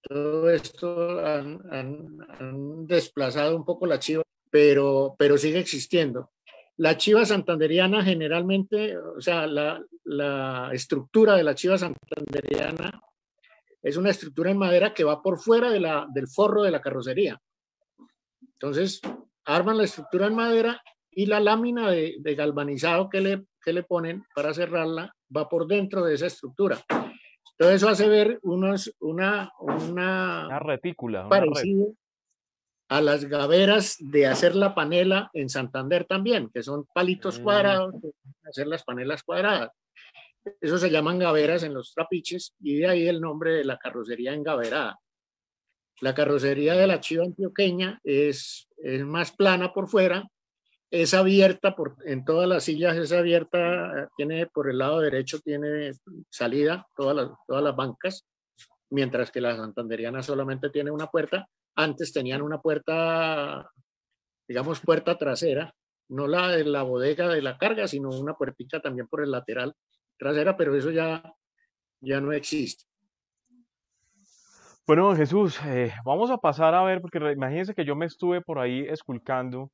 [0.00, 6.30] todo esto han, desplazado un poco la chiva, pero, pero sigue existiendo.
[6.76, 13.00] La chiva santanderiana generalmente, o sea, la, la estructura de la chiva santanderiana
[13.82, 16.80] es una estructura en madera que va por fuera de la, del forro de la
[16.80, 17.40] carrocería.
[18.40, 19.00] Entonces,
[19.44, 24.24] arman la estructura en madera y la lámina de, galvanizado que le, que le ponen
[24.34, 26.78] para cerrarla va por dentro de esa estructura.
[27.62, 31.28] Entonces, eso hace ver unos, una, una, retícula.
[31.28, 31.94] parecido
[32.88, 37.42] a las gaveras de hacer la panela en Santander también, que son palitos mm.
[37.44, 37.94] cuadrados,
[38.42, 39.70] hacer las panelas cuadradas.
[40.60, 44.34] Eso se llaman gaveras en los trapiches y de ahí el nombre de la carrocería
[44.34, 44.98] engaverada.
[46.00, 50.28] La carrocería de la chiva antioqueña es, es más plana por fuera,
[50.92, 55.92] es abierta por, en todas las sillas, es abierta, tiene por el lado derecho, tiene
[56.28, 58.26] salida, todas las, todas las bancas,
[58.90, 61.48] mientras que la santanderiana solamente tiene una puerta.
[61.74, 63.70] Antes tenían una puerta,
[64.46, 65.74] digamos, puerta trasera,
[66.10, 69.74] no la de la bodega de la carga, sino una puertita también por el lateral
[70.18, 71.22] trasera, pero eso ya,
[72.02, 72.84] ya no existe.
[74.86, 78.58] Bueno, Jesús, eh, vamos a pasar a ver, porque imagínense que yo me estuve por
[78.58, 79.70] ahí esculcando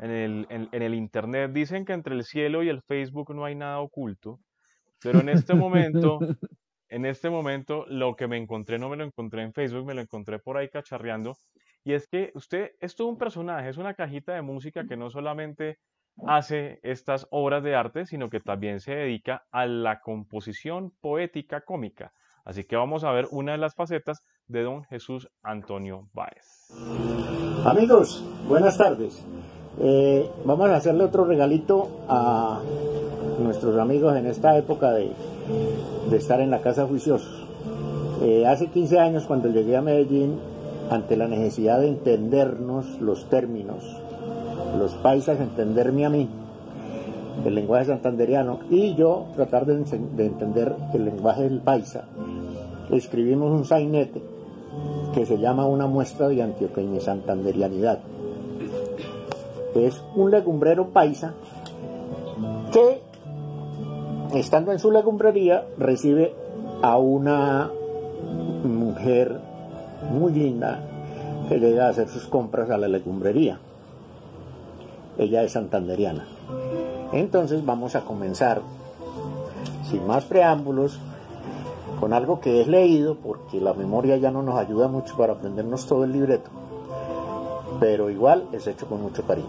[0.00, 1.52] en el, en, el Internet.
[1.52, 4.40] Dicen que entre el cielo y el Facebook no hay nada oculto,
[5.02, 6.18] pero en este momento,
[6.88, 10.00] en este momento, lo que me encontré no me lo encontré en Facebook, me lo
[10.00, 11.36] encontré por ahí cacharreando.
[11.84, 15.10] Y es que usted es todo un personaje, es una cajita de música que no
[15.10, 15.78] solamente
[16.26, 22.12] hace estas obras de arte, sino que también se dedica a la composición poética cómica.
[22.44, 26.68] Así que vamos a ver una de las facetas de don Jesús Antonio Báez.
[27.64, 29.24] Amigos, buenas tardes.
[29.78, 32.60] Eh, vamos a hacerle otro regalito a
[33.42, 35.12] nuestros amigos en esta época de,
[36.12, 37.46] estar en la casa juiciosos.
[38.22, 40.38] Eh, hace 15 años cuando llegué a Medellín,
[40.90, 43.84] ante la necesidad de entendernos los términos,
[44.76, 46.28] los paisas entenderme a mí,
[47.44, 52.06] el lenguaje santanderiano, y yo tratar de, de entender el lenguaje del paisa,
[52.90, 54.20] escribimos un sainete
[55.14, 57.00] que se llama una muestra de antioqueña y
[59.72, 59.86] santanderianidad.
[59.86, 61.34] Es un legumbrero paisa
[62.72, 63.02] que,
[64.34, 66.34] estando en su legumbrería, recibe
[66.82, 67.70] a una
[68.64, 69.40] mujer
[70.10, 70.82] muy linda
[71.48, 73.58] que llega a hacer sus compras a la legumbrería.
[75.18, 76.26] Ella es santanderiana.
[77.12, 78.62] Entonces vamos a comenzar,
[79.90, 80.98] sin más preámbulos,
[81.98, 85.86] con algo que es leído, porque la memoria ya no nos ayuda mucho para aprendernos
[85.86, 86.50] todo el libreto,
[87.78, 89.48] pero igual es hecho con mucho cariño.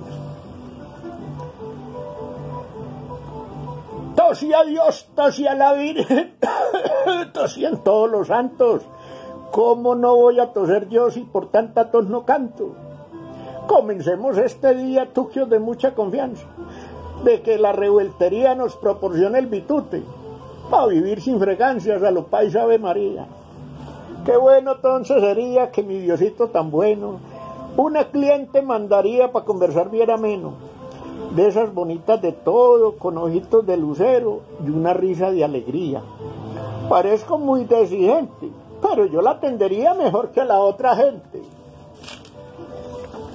[4.15, 6.36] Tosía Dios, tosía la Virgen,
[7.34, 8.84] tosían todos los santos.
[9.51, 12.75] ¿Cómo no voy a toser yo si por tanta tos no canto?
[13.67, 16.45] Comencemos este día, tugios de mucha confianza,
[17.23, 20.03] de que la revueltería nos proporcione el bitute
[20.69, 23.27] para vivir sin fregancias a lo paisa Ave María.
[24.25, 27.19] Qué bueno entonces sería que mi Diosito tan bueno,
[27.77, 30.53] una cliente mandaría para conversar bien ameno,
[31.36, 36.01] de esas bonitas de todo, con ojitos de lucero y una risa de alegría.
[36.89, 41.41] Parezco muy exigente, pero yo la atendería mejor que la otra gente.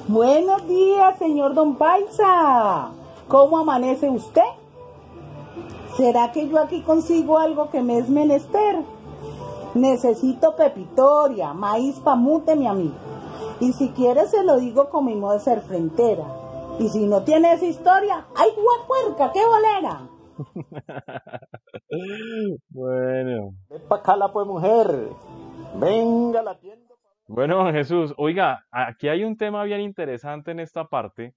[0.09, 2.91] Buenos días, señor Don Paisa.
[3.29, 4.43] ¿Cómo amanece usted?
[5.97, 8.77] ¿Será que yo aquí consigo algo que me es menester?
[9.75, 12.95] Necesito pepitoria, maíz pamute, mi amigo.
[13.61, 16.25] Y si quieres se lo digo con mi modo de ser frentera.
[16.79, 20.09] Y si no tiene esa historia, ¡ay, guapuerca, qué bolera!
[22.69, 23.55] bueno.
[23.71, 25.09] Ven para acá la pues mujer.
[25.77, 26.95] Venga la tienda.
[27.29, 31.35] Bueno, Jesús, oiga, aquí hay un tema bien interesante en esta parte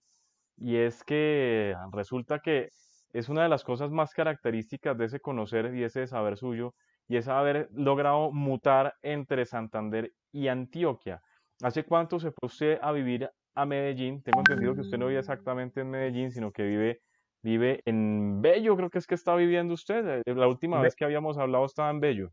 [0.58, 2.70] y es que resulta que
[3.14, 6.76] es una de las cosas más características de ese conocer y ese saber suyo,
[7.08, 11.22] y es haber logrado mutar entre Santander y Antioquia.
[11.62, 14.22] ¿Hace cuánto se fue usted a vivir a Medellín?
[14.24, 17.02] Tengo entendido que usted no vive exactamente en Medellín, sino que vive,
[17.42, 20.22] vive en Bello, creo que es que está viviendo usted.
[20.26, 22.32] Eh, la última vez que habíamos hablado estaba en Bello.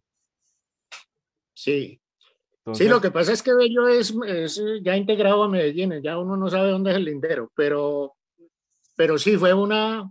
[1.55, 2.01] Sí.
[2.73, 6.37] Sí, lo que pasa es que Bello es, es, ya integrado a Medellín, ya uno
[6.37, 8.17] no sabe dónde es el lindero, pero,
[8.97, 10.11] pero sí fue una,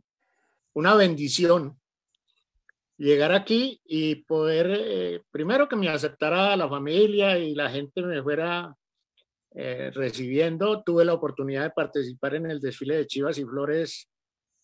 [0.74, 1.78] una bendición
[2.98, 8.24] llegar aquí y poder, eh, primero que me aceptara la familia y la gente me
[8.24, 8.74] fuera
[9.56, 10.84] eh, recibiendo.
[10.84, 14.10] Tuve la oportunidad de participar en el desfile de Chivas y Flores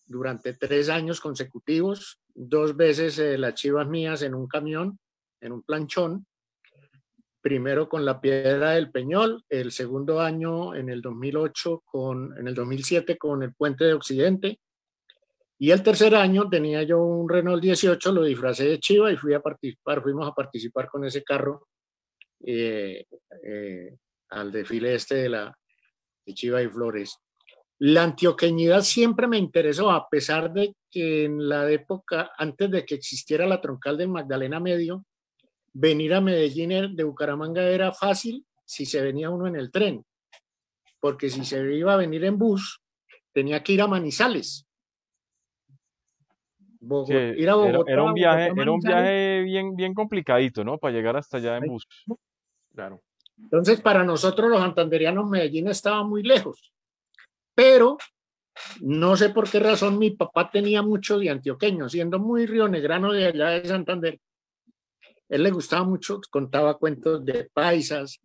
[0.06, 5.00] durante tres años consecutivos, dos veces eh, las Chivas mías en un camión,
[5.40, 6.26] en un planchón,
[7.42, 12.54] primero con la Piedra del Peñol, el segundo año en el 2008 con, en el
[12.54, 14.60] 2007 con el Puente de Occidente,
[15.58, 19.34] y el tercer año tenía yo un Renault 18, lo disfracé de Chiva y fui
[19.34, 21.68] a participar, fuimos a participar con ese carro
[22.44, 23.06] eh,
[23.44, 23.96] eh,
[24.32, 25.58] al desfile este de la
[26.26, 27.20] de Chiva y Flores.
[27.80, 32.96] La antioqueñidad siempre me interesó, a pesar de que en la época, antes de que
[32.96, 35.06] existiera la troncal del Magdalena Medio,
[35.74, 40.06] venir a Medellín de Bucaramanga era fácil si se venía uno en el tren,
[41.00, 42.82] porque si se iba a venir en bus,
[43.34, 44.68] tenía que ir a Manizales.
[46.82, 50.78] ir a Bogotá, era, un viaje, era un viaje bien, bien complicadito, ¿no?
[50.78, 51.88] Para llegar hasta allá en bus.
[52.74, 53.02] Claro.
[53.42, 56.74] Entonces, para nosotros los santanderianos, Medellín estaba muy lejos.
[57.56, 57.98] Pero
[58.82, 63.28] no sé por qué razón mi papá tenía mucho de antioqueño, siendo muy rionegrano de
[63.28, 64.20] allá de Santander.
[65.30, 68.20] Él le gustaba mucho, contaba cuentos de paisas,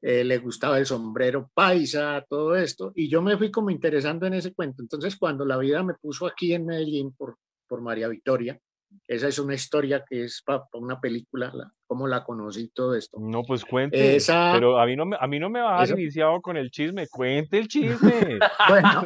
[0.00, 4.34] eh, le gustaba el sombrero paisa, todo esto, y yo me fui como interesando en
[4.34, 4.82] ese cuento.
[4.82, 8.58] Entonces, cuando la vida me puso aquí en Medellín por, por María Victoria,
[9.06, 13.18] esa es una historia que es para una película, la, cómo la conocí todo esto.
[13.20, 14.18] No, pues cuente.
[14.26, 17.06] pero a mí no, a mí no me va a iniciado con el chisme.
[17.08, 18.38] Cuente el chisme.
[18.68, 19.04] bueno,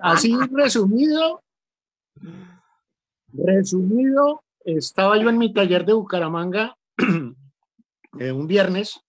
[0.00, 1.42] así resumido,
[3.32, 6.76] resumido, estaba yo en mi taller de Bucaramanga
[8.18, 9.00] eh, un viernes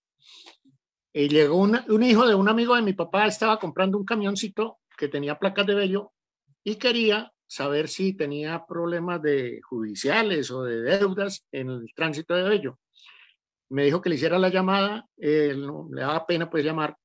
[1.13, 5.08] y llegó un hijo de un amigo de mi papá, estaba comprando un camioncito que
[5.08, 6.12] tenía placas de vello
[6.63, 12.44] y quería saber si tenía problemas de judiciales o de deudas en el tránsito de
[12.44, 12.80] Bello.
[13.70, 15.56] Me dijo que le hiciera la llamada, le
[15.96, 16.96] daba pena pues llamar.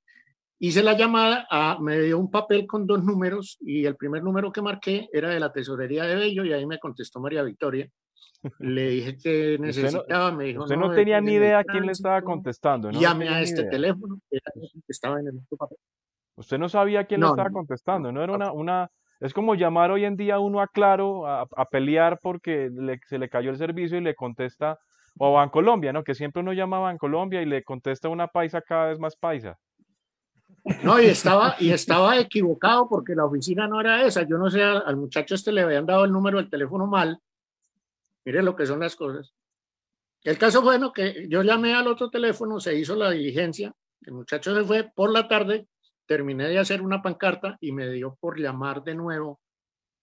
[0.58, 4.52] Hice la llamada, a, me dio un papel con dos números y el primer número
[4.52, 7.88] que marqué era de la tesorería de Bello y ahí me contestó María Victoria.
[8.58, 10.64] Le dije que necesitaba, me dijo.
[10.64, 13.00] Usted no, tenía ni idea quién le estaba contestando, ¿no?
[13.00, 14.38] Llame a este teléfono, que
[14.88, 15.78] estaba en el papel.
[16.36, 20.04] Usted no sabía quién le estaba contestando, no era una, una, es como llamar hoy
[20.04, 22.70] en día uno a Claro a, pelear porque
[23.06, 24.78] se le cayó el servicio y le contesta,
[25.18, 26.02] o a Colombia, ¿no?
[26.02, 29.58] Que siempre uno llamaba a Colombia y le contesta una paisa cada vez más paisa.
[30.82, 34.22] No, y estaba, y estaba equivocado porque la oficina no era esa.
[34.22, 37.18] Yo no sé, al muchacho este le habían dado el número del teléfono mal.
[38.24, 39.32] Mire lo que son las cosas.
[40.22, 43.72] El caso bueno, que yo llamé al otro teléfono, se hizo la diligencia.
[44.02, 45.66] El muchacho se fue por la tarde,
[46.10, 49.40] terminé de hacer una pancarta y me dio por llamar de nuevo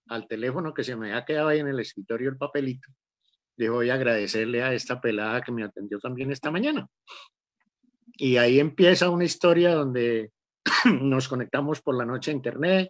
[0.08, 2.88] al teléfono que se me había quedado ahí en el escritorio el papelito.
[3.58, 6.88] Le voy a agradecerle a esta pelada que me atendió también esta mañana.
[8.14, 10.32] Y ahí empieza una historia donde
[11.02, 12.90] nos conectamos por la noche a internet.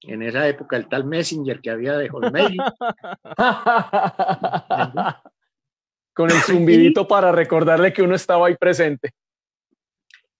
[0.00, 2.56] En esa época el tal Messenger que había de Hotmail.
[6.14, 9.12] Con el zumbidito para recordarle que uno estaba ahí presente.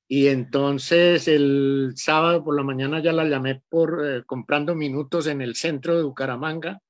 [0.08, 5.42] Y entonces el sábado por la mañana ya la llamé por eh, comprando minutos en
[5.42, 6.80] el centro de Bucaramanga.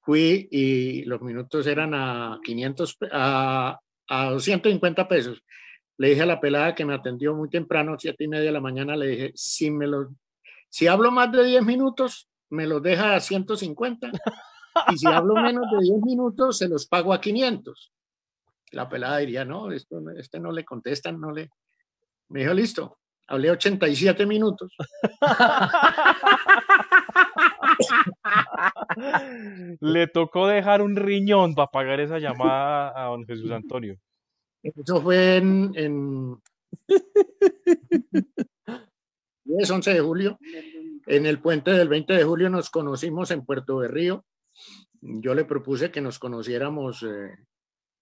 [0.00, 3.78] Fui y los minutos eran a 500, a,
[4.08, 5.42] a 250 pesos.
[5.98, 8.60] Le dije a la pelada que me atendió muy temprano, siete y media de la
[8.60, 10.08] mañana, le dije, si, me lo,
[10.70, 14.10] si hablo más de 10 minutos, me los deja a 150.
[14.92, 17.92] Y si hablo menos de 10 minutos, se los pago a 500.
[18.72, 21.50] La pelada diría, no, esto, este no le contestan, no le...
[22.30, 24.72] Me dijo, listo, hablé 87 minutos.
[29.80, 33.96] Le tocó dejar un riñón para pagar esa llamada a don Jesús Antonio.
[34.62, 36.36] Eso fue en, en
[39.44, 40.38] 10, 11 de julio.
[41.06, 44.24] En el puente del 20 de julio nos conocimos en Puerto Berrío.
[45.00, 47.34] Yo le propuse que nos conociéramos eh,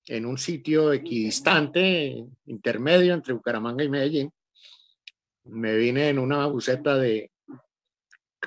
[0.09, 4.33] en un sitio equidistante, intermedio entre Bucaramanga y Medellín.
[5.45, 7.31] Me vine en una buseta de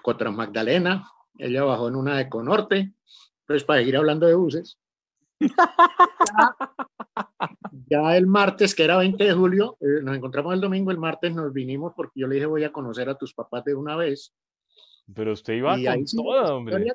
[0.01, 1.07] contra Magdalena,
[1.37, 2.93] ella bajó en una de Conorte,
[3.45, 4.77] pues para seguir hablando de buses.
[7.89, 11.33] ya, el martes, que era 20 de julio, eh, nos encontramos el domingo, el martes
[11.33, 14.33] nos vinimos porque yo le dije voy a conocer a tus papás de una vez.
[15.13, 16.85] Pero usted iba con todo, hombre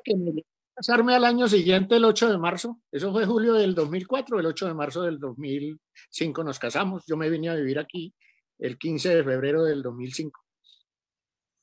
[0.77, 2.79] casarme al año siguiente, el 8 de marzo.
[2.91, 7.03] Eso fue julio del 2004, el 8 de marzo del 2005 nos casamos.
[7.07, 8.13] Yo me vine a vivir aquí
[8.59, 10.39] el 15 de febrero del 2005.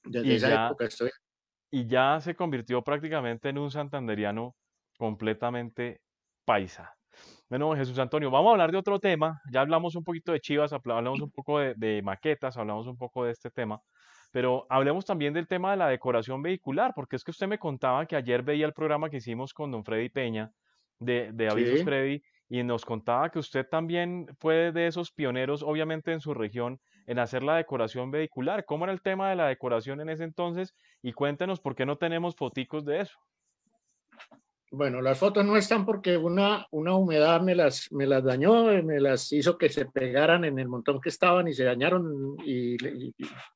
[0.02, 1.10] Desde esa época estoy.
[1.70, 4.56] Y ya se convirtió prácticamente en un santanderiano
[4.98, 6.00] completamente
[6.44, 6.92] paisa.
[7.48, 9.40] Bueno, Jesús Antonio, vamos a hablar de otro tema.
[9.52, 13.24] Ya hablamos un poquito de Chivas, hablamos un poco de, de maquetas, hablamos un poco
[13.24, 13.80] de este tema.
[14.34, 18.04] Pero hablemos también del tema de la decoración vehicular, porque es que usted me contaba
[18.04, 20.50] que ayer veía el programa que hicimos con don Freddy Peña,
[20.98, 26.10] de, de Avisos Freddy, y nos contaba que usted también fue de esos pioneros, obviamente
[26.10, 28.64] en su región, en hacer la decoración vehicular.
[28.64, 30.74] ¿Cómo era el tema de la decoración en ese entonces?
[31.00, 33.16] Y cuéntenos por qué no tenemos foticos de eso.
[34.76, 38.82] Bueno, las fotos no están porque una, una humedad me las, me las dañó, eh,
[38.82, 42.76] me las hizo que se pegaran en el montón que estaban y se dañaron y,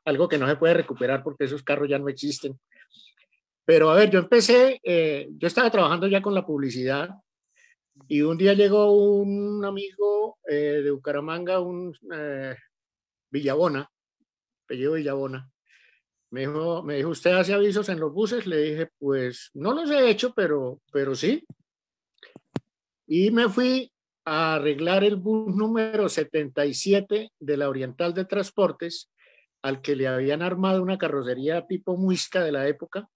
[0.05, 2.57] algo que no se puede recuperar porque esos carros ya no existen.
[3.65, 7.11] Pero a ver, yo empecé, eh, yo estaba trabajando ya con la publicidad
[8.07, 11.93] y un día llegó un amigo eh, de Bucaramanga, un
[13.29, 13.91] Villabona,
[14.67, 15.51] apellido Villabona,
[16.31, 18.47] me dijo, me dijo, ¿usted hace avisos en los buses?
[18.47, 21.45] Le dije, pues no los he hecho, pero, pero sí.
[23.07, 23.91] Y me fui
[24.25, 29.11] a arreglar el bus número 77 de la Oriental de Transportes,
[29.63, 33.09] al que le habían armado una carrocería tipo muisca de la época.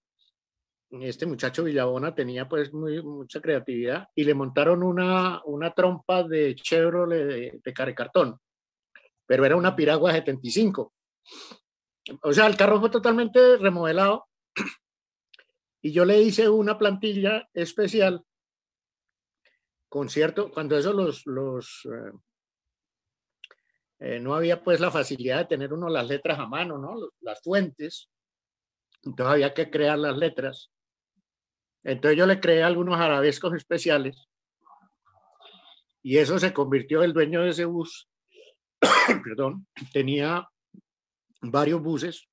[0.90, 6.54] Este muchacho Villabona tenía pues muy, mucha creatividad y le montaron una, una trompa de
[6.54, 8.36] Chevrolet de, de
[9.26, 10.92] pero era una piragua 75
[12.22, 14.28] o sea, el carro fue totalmente remodelado
[15.80, 18.24] y yo le hice una plantilla especial
[19.92, 22.12] con cierto, cuando eso los, los eh,
[23.98, 26.94] eh, no había pues la facilidad de tener uno las letras a mano, ¿no?
[27.20, 28.08] Las fuentes.
[29.02, 30.72] Entonces había que crear las letras.
[31.84, 34.30] Entonces yo le creé algunos arabescos especiales
[36.02, 38.08] y eso se convirtió el dueño de ese bus,
[39.22, 40.48] perdón, tenía
[41.42, 42.28] varios buses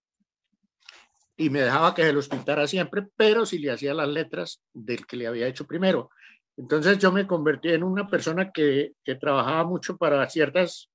[1.35, 5.05] y me dejaba que se los pintara siempre, pero si le hacía las letras del
[5.05, 6.09] que le había hecho primero.
[6.57, 10.89] Entonces yo me convertí en una persona que, que trabajaba mucho para ciertas,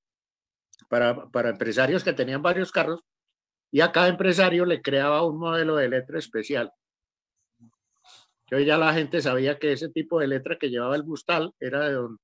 [0.88, 3.00] para, para empresarios que tenían varios carros
[3.70, 6.70] y a cada empresario le creaba un modelo de letra especial.
[8.50, 11.88] Yo ya la gente sabía que ese tipo de letra que llevaba el Bustal era
[11.88, 12.18] de don,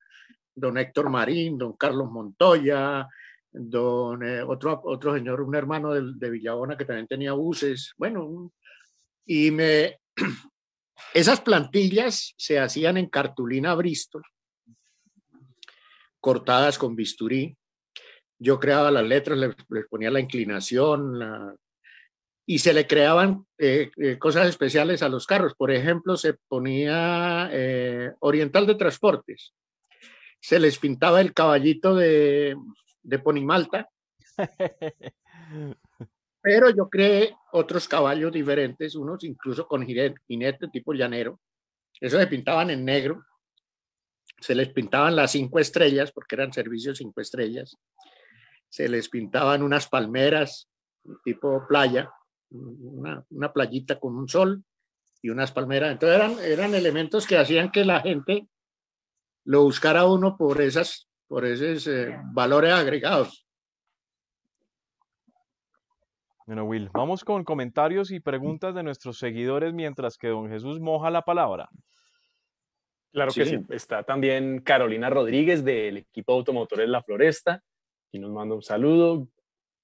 [0.55, 3.09] don Héctor Marín, don Carlos Montoya,
[3.53, 8.53] don, eh, otro, otro señor, un hermano de, de, Villabona que también tenía buses, bueno,
[9.27, 9.99] y me,
[11.15, 14.23] esas plantillas se hacían en cartulina Bristol,
[16.21, 17.57] cortadas con bisturí,
[18.39, 19.55] yo creaba las letras, les,
[19.89, 21.19] ponía la inclinación,
[22.47, 27.51] y se le creaban eh, eh, cosas especiales a los carros, por ejemplo, se ponía
[28.21, 29.53] Oriental de Transportes,
[30.41, 32.57] se les pintaba el caballito de,
[33.03, 33.89] de Ponimalta.
[36.43, 41.39] Pero yo creé otros caballos diferentes, unos incluso con jinete tipo llanero.
[42.01, 43.23] Eso se pintaban en negro.
[44.41, 47.77] Se les pintaban las cinco estrellas, porque eran servicios cinco estrellas.
[48.71, 50.71] Se les pintaban unas palmeras
[51.25, 52.11] tipo playa,
[52.51, 54.65] una, una playita con un sol
[55.21, 55.93] y unas palmeras.
[55.93, 58.49] Entonces eran, eran elementos que hacían que la gente
[59.45, 63.47] lo buscara uno por esas por esos eh, valores agregados.
[66.45, 71.09] Bueno, Will, vamos con comentarios y preguntas de nuestros seguidores mientras que don Jesús moja
[71.09, 71.71] la palabra.
[73.13, 73.61] Claro que sí.
[73.69, 77.63] Está también Carolina Rodríguez del equipo Automotores La Floresta
[78.11, 79.29] y nos manda un saludo.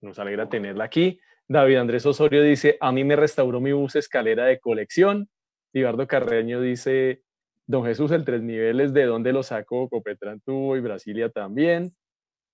[0.00, 1.20] Nos alegra tenerla aquí.
[1.46, 5.30] David Andrés Osorio dice, a mí me restauró mi bus escalera de colección.
[5.72, 7.22] Ibardo Carreño dice,
[7.68, 9.88] Don Jesús, el tres niveles, ¿de dónde lo sacó?
[9.88, 11.92] Copetrán tuvo y Brasilia también.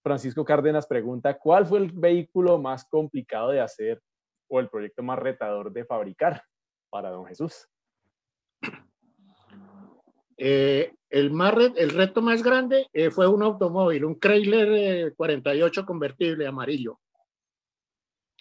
[0.03, 4.01] Francisco Cárdenas pregunta, ¿cuál fue el vehículo más complicado de hacer
[4.49, 6.43] o el proyecto más retador de fabricar
[6.89, 7.69] para don Jesús?
[10.39, 16.47] Eh, el, más el reto más grande eh, fue un automóvil, un Chrysler 48 convertible
[16.47, 17.02] amarillo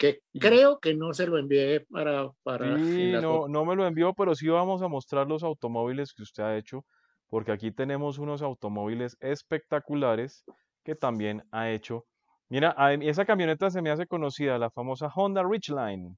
[0.01, 2.31] que creo que no se lo envié para...
[2.41, 6.23] para sí, no, no me lo envió, pero sí vamos a mostrar los automóviles que
[6.23, 6.83] usted ha hecho,
[7.27, 10.43] porque aquí tenemos unos automóviles espectaculares
[10.83, 12.07] que también ha hecho.
[12.49, 16.17] Mira, esa camioneta se me hace conocida, la famosa Honda Ridgeline.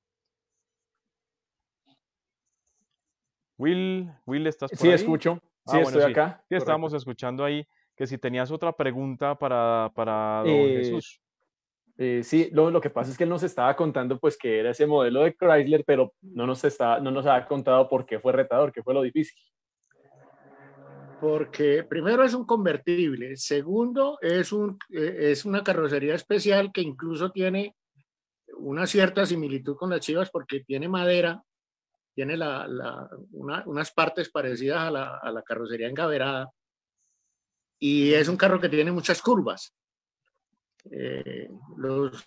[3.58, 5.40] Will, Will, ¿estás por Sí, escucho.
[5.66, 6.42] Sí, ah, estoy acá.
[6.48, 7.68] Sí, estamos escuchando ahí
[7.98, 11.23] que si tenías otra pregunta para, para don eh, Jesús.
[12.06, 14.86] Eh, sí, lo, que pasa es que él nos estaba contando pues que era ese
[14.86, 18.74] modelo de Chrysler, pero no nos, está, no nos ha contado por qué fue retador,
[18.74, 19.42] qué fue lo difícil.
[21.22, 27.32] Porque primero es un convertible, segundo es, un, eh, es una carrocería especial que incluso
[27.32, 27.74] tiene
[28.58, 31.42] una cierta similitud con las chivas porque tiene madera,
[32.14, 32.68] tiene la,
[33.32, 36.52] unas partes parecidas a la, a la carrocería engaverada
[37.80, 39.74] y es un carro que tiene muchas curvas.
[40.92, 42.24] Eh, los,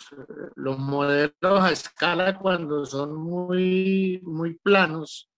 [0.54, 5.30] los modelos a escala cuando son muy, muy planos,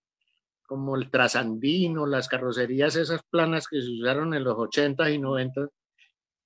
[0.65, 5.67] como el trasandino, las carrocerías esas planas que se usaron en los 80 y 90,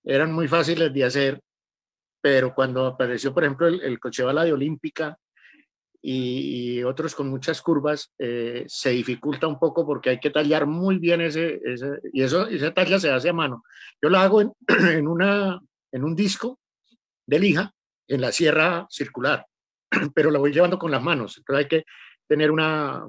[0.04, 1.42] eran muy fáciles de hacer,
[2.22, 5.18] pero cuando apareció, por ejemplo, el, coche bala de Olímpica
[6.02, 10.98] y, otros con muchas curvas, eh, se dificulta un poco porque hay que tallar muy
[10.98, 13.64] bien ese, ese y eso, esa talla se hace a mano.
[14.02, 15.60] Yo lo hago en, una,
[15.92, 16.60] en un disco
[17.26, 17.74] de lija
[18.08, 19.46] en la sierra circular,
[20.16, 21.38] pero la voy llevando con las manos.
[21.38, 21.84] Entonces hay que
[22.28, 23.06] tener una,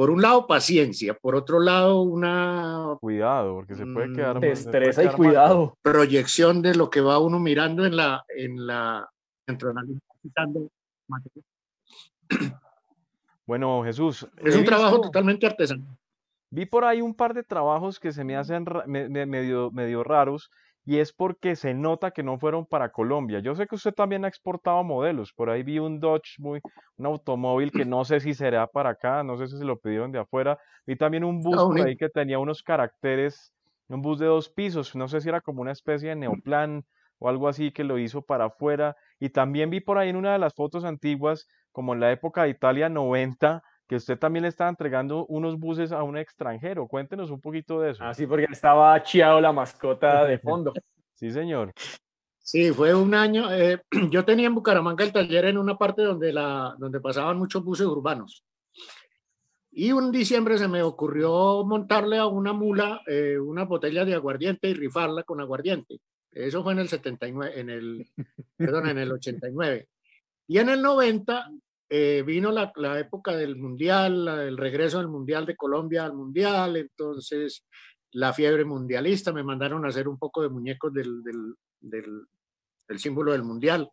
[0.00, 2.96] por un lado, paciencia, por otro lado, una...
[3.00, 4.40] Cuidado, porque se puede quedar...
[4.40, 5.76] Te estresa y cuidado.
[5.82, 8.24] Proyección de lo que va uno mirando en la...
[8.28, 9.10] En la
[13.46, 14.26] bueno, Jesús.
[14.38, 15.98] Es un trabajo totalmente artesanal.
[16.48, 20.50] Vi por ahí un par de trabajos que se me hacen medio, medio raros
[20.84, 23.40] y es porque se nota que no fueron para Colombia.
[23.40, 26.60] Yo sé que usted también ha exportado modelos, por ahí vi un Dodge, muy,
[26.96, 30.12] un automóvil que no sé si será para acá, no sé si se lo pidieron
[30.12, 30.58] de afuera.
[30.86, 33.52] Vi también un bus por ahí que tenía unos caracteres,
[33.88, 36.84] un bus de dos pisos, no sé si era como una especie de neoplan
[37.18, 38.96] o algo así que lo hizo para afuera.
[39.18, 42.44] Y también vi por ahí en una de las fotos antiguas, como en la época
[42.44, 46.86] de Italia 90, que usted también le estaba entregando unos buses a un extranjero.
[46.86, 48.04] Cuéntenos un poquito de eso.
[48.04, 50.72] Ah, sí, porque estaba chiado la mascota de fondo.
[51.14, 51.72] sí, señor.
[52.38, 53.52] Sí, fue un año.
[53.52, 53.82] Eh,
[54.12, 57.88] yo tenía en Bucaramanga el taller en una parte donde, la, donde pasaban muchos buses
[57.88, 58.44] urbanos.
[59.72, 64.68] Y un diciembre se me ocurrió montarle a una mula eh, una botella de aguardiente
[64.68, 65.98] y rifarla con aguardiente.
[66.30, 68.06] Eso fue en el 79, en el,
[68.56, 69.88] perdón, en el 89.
[70.46, 71.50] Y en el 90
[71.90, 76.76] eh, vino la, la, época del Mundial, el regreso del Mundial de Colombia al Mundial,
[76.76, 77.66] entonces
[78.12, 82.26] la fiebre mundialista, me mandaron a hacer un poco de muñecos del, del, del,
[82.88, 83.90] del símbolo del Mundial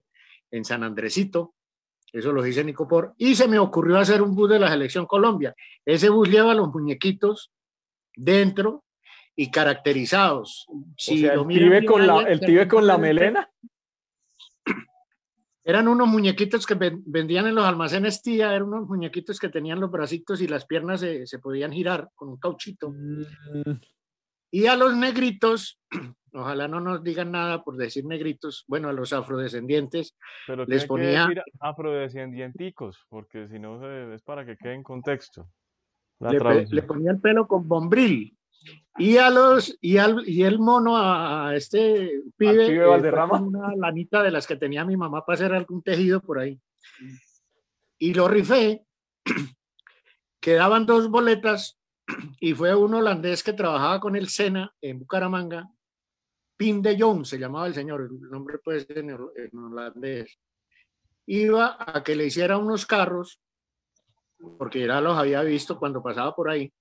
[0.52, 1.56] en San Andresito,
[2.14, 5.06] eso lo hice en Icopor, y se me ocurrió hacer un bus de la selección
[5.06, 5.56] Colombia.
[5.84, 7.52] Ese bus lleva los muñequitos
[8.16, 8.86] dentro
[9.36, 10.68] y caracterizados.
[10.98, 13.50] Si o sea, el pibe con la, el pibe con la melena.
[15.68, 19.91] Eran unos muñequitos que vendían en los almacenes tía, eran unos muñequitos que tenían los
[19.91, 22.89] bracitos y las piernas se, se podían girar con un cauchito.
[22.89, 23.74] Mm.
[24.49, 25.82] Y a los negritos,
[26.32, 30.15] ojalá no nos digan nada por decir negritos, bueno, a los afrodescendientes
[30.47, 31.28] Pero les ponía...
[31.28, 35.49] Que afrodescendienticos, porque si no es para que quede en contexto.
[36.22, 38.37] Le, le, ponía el pelo con bombril.
[38.97, 43.38] Y a los y, al, y el mono a, este pibe, pibe Valderrama.
[43.38, 46.60] Eh, una lanita de las que tenía mi mamá para hacer algún tejido por ahí.
[47.99, 48.84] Y lo rifé.
[50.39, 51.80] Quedaban dos boletas
[52.39, 55.70] y fue un holandés que trabajaba con el Sena en Bucaramanga.
[56.55, 60.39] Pin de Jong se llamaba el señor, el nombre puede ser en, en holandés.
[61.28, 63.39] Iba a que le hiciera unos carros,
[64.58, 66.74] porque ya los había visto cuando pasaba por ahí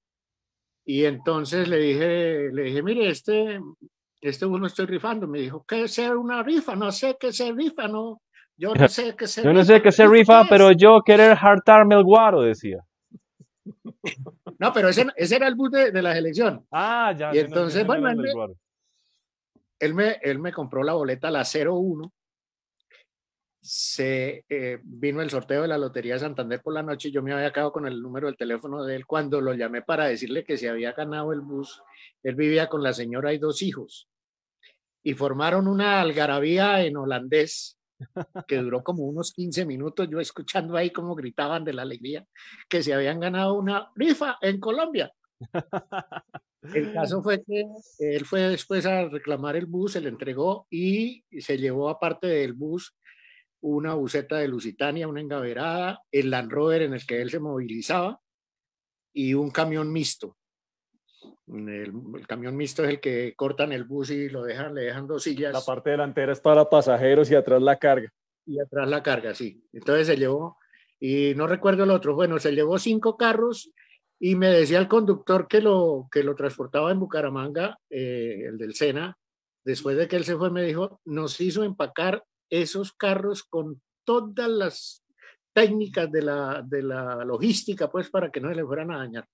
[0.89, 3.59] y entonces le dije, le dije, mire, este,
[4.21, 5.27] este uno estoy rifando.
[5.27, 6.77] Me dijo, ¿qué es una rifa?
[6.77, 8.23] No sé qué se rifa, no.
[8.57, 11.97] Yo no sé qué se Yo no sé qué se rifa, pero yo querer hartarme
[11.97, 12.79] el guaro, decía.
[14.59, 16.65] No, pero ese, ese era el bus de, de, la selección.
[16.71, 17.35] Ah, ya.
[17.35, 18.31] Y entonces, no, bueno, él me,
[19.81, 22.11] él me, él, me, compró la boleta, la 01,
[23.67, 27.23] se eh, vino el sorteo de la Lotería de Santander por la noche y yo
[27.23, 30.45] me había quedado con el número del teléfono de él cuando lo llamé para decirle
[30.45, 31.83] que se había ganado el bus.
[32.23, 34.09] Él vivía con la señora y dos hijos
[35.03, 37.79] y formaron una algarabía en holandés
[38.47, 42.25] que duró como unos 15 minutos, yo escuchando ahí cómo gritaban de la alegría
[42.69, 45.13] que se habían ganado una rifa en Colombia.
[46.75, 47.65] El caso fue que
[47.99, 52.53] él fue después a reclamar el bus, se le entregó y se llevó aparte del
[52.53, 52.95] bus
[53.67, 58.21] una buceta de Lusitania, una engaverada, el Land Rover en el que él se movilizaba
[59.13, 60.37] y un camión mixto.
[61.49, 65.09] El, el, camión mixto es el que cortan el bus y lo dejan, le dejan
[65.09, 65.53] dos sillas.
[65.53, 68.09] La parte delantera es para pasajeros y atrás la carga.
[68.47, 69.61] Y atrás la carga, sí.
[69.73, 70.57] Entonces se llevó,
[71.01, 73.73] y no recuerdo el otro, bueno, se llevó cinco carros
[74.21, 78.75] y me decía el conductor que lo, que lo transportaba en Bucaramanga, eh, el del
[78.75, 79.19] Sena,
[79.65, 84.49] después de que él se fue, me dijo, nos hizo empacar esos carros con todas
[84.49, 85.05] las
[85.53, 89.27] técnicas de la, de la logística, pues, para que no se le fueran a dañar.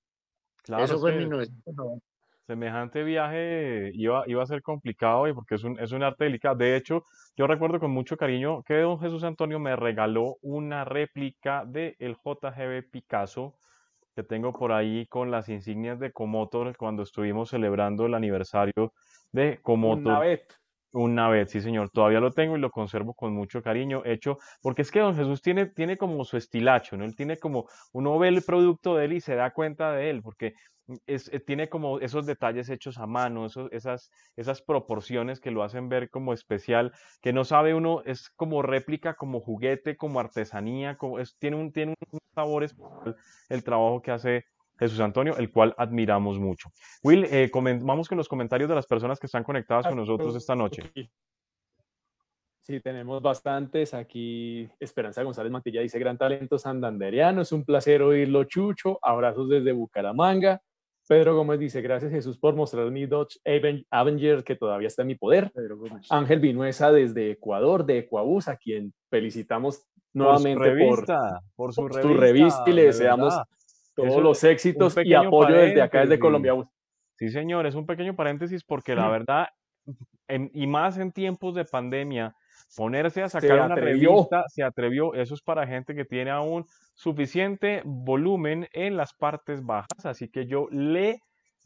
[0.63, 2.05] Claro, Eso fue en 1990.
[2.47, 6.57] Semejante viaje iba, iba a ser complicado y porque es un, es un arte delicado.
[6.57, 7.05] De hecho,
[7.37, 12.91] yo recuerdo con mucho cariño que don Jesús Antonio me regaló una réplica del JGB
[12.91, 13.55] Picasso
[14.15, 18.93] que tengo por ahí con las insignias de Comotor cuando estuvimos celebrando el aniversario
[19.31, 20.21] de Comotor.
[20.21, 20.47] vez.
[20.95, 21.89] Una vez, sí, señor.
[21.91, 25.41] Todavía lo tengo y lo conservo con mucho cariño, hecho, porque es que don Jesús
[25.41, 27.05] tiene, tiene como su estilacho, ¿no?
[27.05, 30.21] Él tiene como, uno ve el producto de él y se da cuenta de él,
[30.23, 30.53] porque
[31.07, 35.89] es, eh, tiene como esos detalles hechos a mano, esas, esas proporciones que lo hacen
[35.89, 41.19] ver como especial, que no sabe uno, es como réplica, como juguete, como artesanía, como
[41.21, 43.17] es, tiene, un, tiene un sabor especial
[43.49, 44.45] el trabajo que hace
[44.83, 46.71] Jesús Antonio, el cual admiramos mucho.
[47.03, 47.51] Will, eh,
[47.83, 50.83] vamos con los comentarios de las personas que están conectadas con nosotros esta noche.
[52.61, 53.93] Sí, tenemos bastantes.
[53.93, 58.99] Aquí Esperanza González Mantilla dice, gran talento sandanderiano, es un placer oírlo, Chucho.
[59.03, 60.61] Abrazos desde Bucaramanga.
[61.09, 63.39] Pedro Gómez dice, gracias Jesús por mostrar mi Dodge
[63.91, 65.53] Avenger que todavía está en mi poder.
[66.09, 71.05] Ángel Vinuesa desde Ecuador, de Ecuabús, a quien felicitamos nuevamente por,
[71.57, 73.35] por, su, revista, y le deseamos
[73.95, 76.55] todos los éxitos y apoyo desde acá, desde Colombia.
[77.17, 79.49] Sí, señor, es un pequeño paréntesis porque la verdad,
[80.29, 82.35] y más en tiempos de pandemia,
[82.77, 86.65] ponerse a sacar una revista, se atrevió, eso es para gente que tiene aún
[86.95, 91.21] suficiente volumen en las partes bajas, así que yo le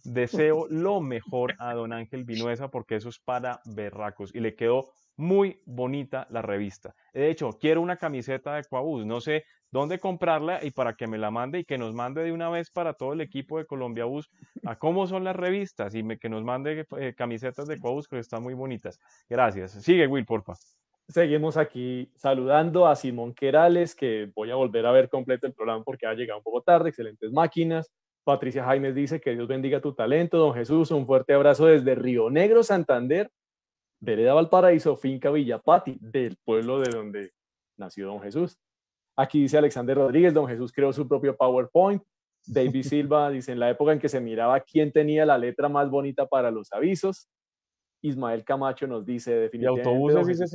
[0.05, 4.91] deseo lo mejor a don Ángel Vinuesa porque eso es para berracos y le quedó
[5.17, 6.95] muy bonita la revista.
[7.13, 11.19] De hecho, quiero una camiseta de Coabús, no sé dónde comprarla y para que me
[11.19, 14.05] la mande y que nos mande de una vez para todo el equipo de Colombia
[14.05, 14.31] Bus
[14.65, 18.43] a cómo son las revistas y que nos mande eh, camisetas de Coabús que están
[18.43, 18.99] muy bonitas.
[19.29, 19.73] Gracias.
[19.73, 20.55] Sigue Will, porfa.
[21.09, 25.85] Seguimos aquí saludando a Simón Querales, que voy a volver a ver completo el programa
[25.85, 27.93] porque ha llegado un poco tarde, excelentes máquinas.
[28.25, 30.37] Patricia Jaimes dice que Dios bendiga tu talento.
[30.37, 33.31] Don Jesús, un fuerte abrazo desde Río Negro, Santander,
[34.01, 37.33] Vereda Valparaíso, Finca Villapati, del pueblo de donde
[37.77, 38.59] nació Don Jesús.
[39.17, 42.03] Aquí dice Alexander Rodríguez, Don Jesús creó su propio PowerPoint.
[42.47, 45.89] David Silva dice, en la época en que se miraba quién tenía la letra más
[45.89, 47.29] bonita para los avisos.
[48.03, 49.89] Ismael Camacho nos dice definitivamente.
[49.89, 50.53] autobuses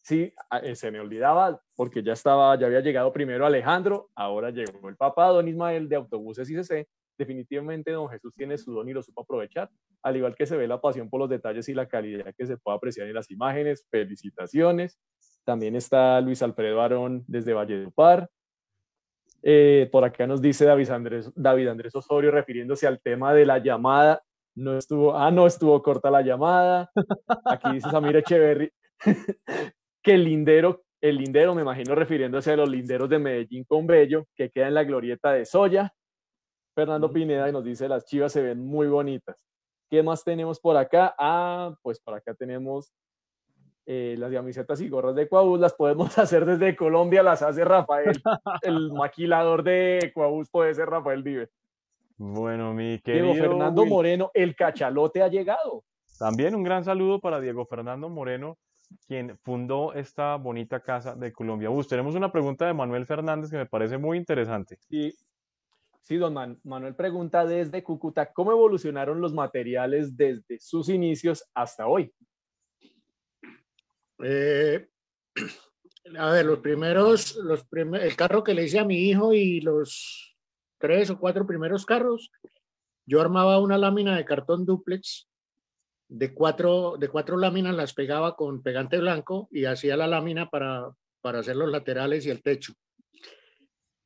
[0.00, 0.32] Sí,
[0.62, 4.96] eh, se me olvidaba porque ya estaba, ya había llegado primero Alejandro, ahora llegó el
[4.96, 6.88] papá don Ismael de autobuses ICC.
[7.18, 9.70] Definitivamente don Jesús tiene su don y lo supo aprovechar,
[10.02, 12.56] al igual que se ve la pasión por los detalles y la calidad que se
[12.56, 13.84] puede apreciar en las imágenes.
[13.90, 14.98] Felicitaciones.
[15.44, 18.30] También está Luis Alfredo Arón desde Valledupar.
[19.42, 23.58] Eh, por acá nos dice David Andrés, David Andrés Osorio refiriéndose al tema de la
[23.58, 24.22] llamada
[24.58, 26.90] no estuvo, ah, no estuvo corta la llamada.
[27.44, 28.70] Aquí dice Samir Echeverry
[30.02, 34.26] que el lindero, el lindero, me imagino refiriéndose a los linderos de Medellín con Bello,
[34.34, 35.92] que queda en la glorieta de Soya.
[36.78, 39.34] Fernando Pineda nos dice, las chivas se ven muy bonitas.
[39.90, 41.12] ¿Qué más tenemos por acá?
[41.18, 42.92] Ah, pues por acá tenemos
[43.84, 48.22] eh, las camisetas y gorras de Ecuabús, las podemos hacer desde Colombia, las hace Rafael.
[48.62, 51.48] El maquilador de Ecuabús puede ser Rafael Vive.
[52.16, 55.82] Bueno, mi querido Diego Fernando Moreno, el cachalote ha llegado.
[56.16, 58.56] También un gran saludo para Diego Fernando Moreno,
[59.08, 61.88] quien fundó esta bonita casa de Colombia Bus.
[61.88, 64.78] Tenemos una pregunta de Manuel Fernández que me parece muy interesante.
[64.88, 65.12] Sí,
[66.08, 72.10] sí don Manuel pregunta desde Cúcuta, ¿cómo evolucionaron los materiales desde sus inicios hasta hoy?
[74.24, 74.88] Eh,
[76.18, 80.34] a ver, los primeros, los el carro que le hice a mi hijo y los
[80.78, 82.32] tres o cuatro primeros carros,
[83.04, 85.28] yo armaba una lámina de cartón duplex
[86.08, 90.90] de cuatro, de cuatro láminas, las pegaba con pegante blanco y hacía la lámina para,
[91.20, 92.72] para hacer los laterales y el techo.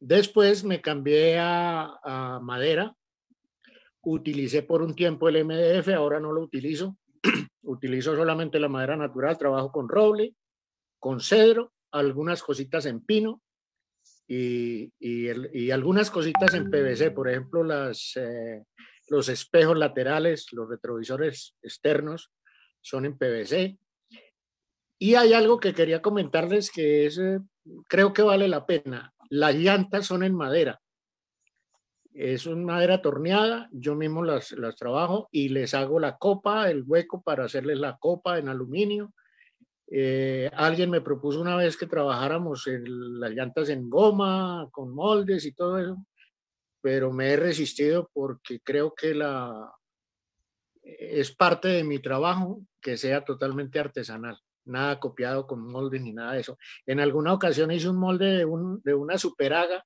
[0.05, 2.93] Después me cambié a, madera,
[4.03, 6.97] utilicé por un tiempo el MDF, ahora no lo utilizo,
[7.63, 10.35] utilizo solamente la madera natural, trabajo con roble,
[10.99, 13.43] con cedro, algunas cositas en pino
[14.27, 14.91] y,
[15.71, 18.65] algunas cositas en PVC, por ejemplo, las, eh,
[19.07, 22.33] los espejos laterales, los retrovisores externos
[22.81, 23.79] son en PVC.
[24.99, 27.39] Y hay algo que quería comentarles que es, eh,
[27.87, 29.15] creo que vale la pena.
[29.33, 30.79] Las llantas son en madera.
[32.13, 37.23] Es una madera torneada, yo mismo las, trabajo y les hago la copa, el hueco
[37.23, 39.15] para hacerles la copa en aluminio
[39.91, 45.53] eh, alguien me propuso una vez que trabajáramos las llantas en goma, con moldes y
[45.53, 46.07] todo eso,
[46.81, 49.71] pero me he resistido porque creo que la,
[50.83, 56.35] es parte de mi trabajo que sea totalmente artesanal, nada copiado con moldes ni nada
[56.35, 56.59] de eso.
[56.87, 59.85] En alguna ocasión hice un molde de, un, de una superaga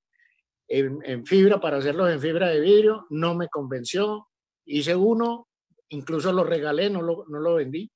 [0.69, 4.29] en, en fibra para hacerlos en fibra de vidrio, no me convenció,
[4.65, 5.49] hice uno,
[5.91, 7.91] incluso lo regalé, no lo, no lo vendí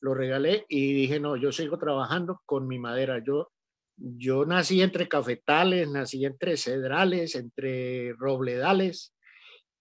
[0.00, 3.20] lo regalé y dije, no, yo sigo trabajando con mi madera.
[3.24, 3.50] Yo
[3.98, 9.14] yo nací entre cafetales, nací entre cedrales, entre robledales.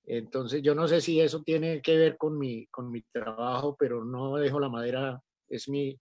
[0.05, 4.03] Entonces yo no sé si eso tiene que ver con mi, con mi trabajo, pero
[4.05, 5.99] no dejo la madera, es mi,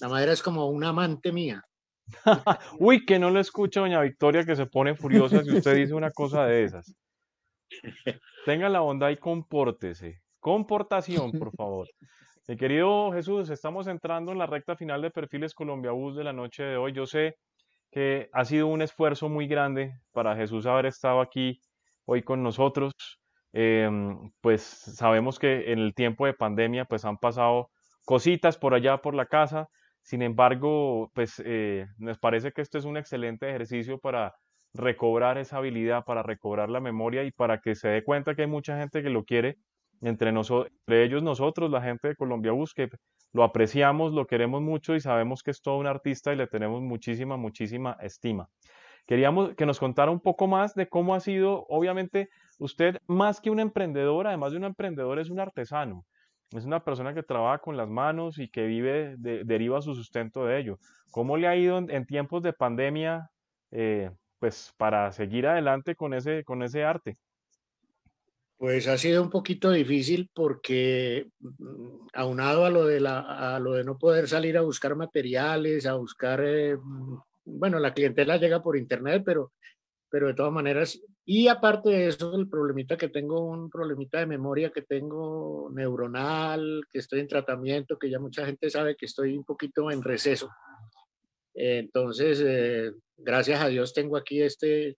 [0.00, 1.62] la madera es como una amante mía.
[2.78, 6.10] Uy, que no lo escucha doña Victoria que se pone furiosa si usted dice una
[6.10, 6.94] cosa de esas.
[8.46, 10.22] Tenga la bondad y compórtese.
[10.40, 11.88] Comportación, por favor.
[12.46, 16.32] Mi querido Jesús, estamos entrando en la recta final de Perfiles Colombia Bus de la
[16.32, 16.92] noche de hoy.
[16.92, 17.36] Yo sé
[17.90, 21.60] que ha sido un esfuerzo muy grande para Jesús haber estado aquí
[22.06, 22.92] hoy con nosotros.
[23.52, 27.70] Em, pues sabemos que en el tiempo de pandemia pues han pasado
[28.04, 29.68] cositas por allá por la casa.
[30.08, 34.36] Sin embargo, pues eh, nos parece que esto es un excelente ejercicio para
[34.72, 38.48] recobrar esa habilidad, para recobrar la memoria y para que se dé cuenta que hay
[38.48, 39.58] mucha gente que lo quiere,
[40.00, 42.88] entre, entre ellos nosotros, la gente de Colombia Bus, que
[43.34, 46.80] lo apreciamos, lo queremos mucho y sabemos que es todo un artista y le tenemos
[46.80, 48.48] muchísima, muchísima estima.
[49.06, 53.50] Queríamos que nos contara un poco más de cómo ha sido, obviamente, usted más que
[53.50, 56.06] un emprendedor, además de un emprendedor, es un artesano.
[56.52, 60.58] Es una persona que trabaja con las manos y que vive, deriva su sustento de
[60.58, 60.78] ello.
[61.10, 63.30] ¿Cómo le ha ido en, tiempos de pandemia,
[63.70, 67.18] eh, pues, para seguir adelante con ese, con ese arte?
[68.56, 73.74] Pues ha sido un poquito difícil porque mm, aunado a lo de, la, a lo
[73.74, 78.60] de no poder salir a buscar materiales, a buscar, eh, mm, bueno, la clientela llega
[78.60, 79.52] por internet, pero,
[80.10, 84.26] pero de todas maneras, y aparte de eso, el problemita que tengo, un problemita de
[84.26, 89.36] memoria que tengo neuronal, que estoy en tratamiento, que ya mucha gente sabe que estoy
[89.36, 90.48] un poquito en receso.
[91.54, 94.96] Entonces, eh, gracias a Dios tengo aquí este,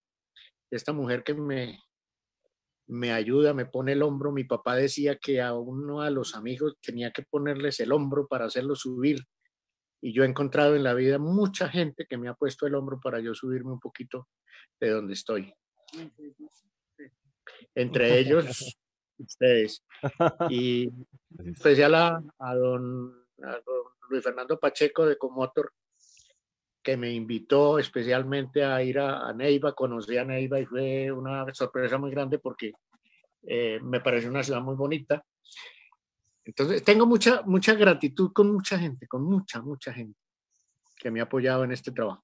[0.71, 1.81] esta mujer que me,
[2.87, 4.33] me ayuda, me pone el hombro.
[4.33, 8.45] Mi papá decía que a uno a los amigos tenía que ponerles el hombro para
[8.45, 9.21] hacerlo subir.
[10.01, 13.01] Y yo he encontrado en la vida mucha gente que me ha puesto el hombro
[13.01, 14.29] para yo subirme un poquito
[14.81, 15.53] de donde estoy.
[17.75, 18.79] Entre ellos,
[19.19, 19.85] ustedes.
[20.49, 20.91] Y
[21.47, 25.73] especial a, don, a don Luis Fernando Pacheco de Comotor,
[26.83, 31.99] que me invitó especialmente a ir a, Neiva, conocí a Neiva y fue una sorpresa
[31.99, 32.73] muy grande porque
[33.43, 35.25] eh, me pareció una ciudad muy bonita.
[36.45, 40.19] Entonces, tengo mucha, mucha gratitud con mucha gente, con mucha, mucha gente
[40.99, 42.23] que me ha apoyado en este trabajo.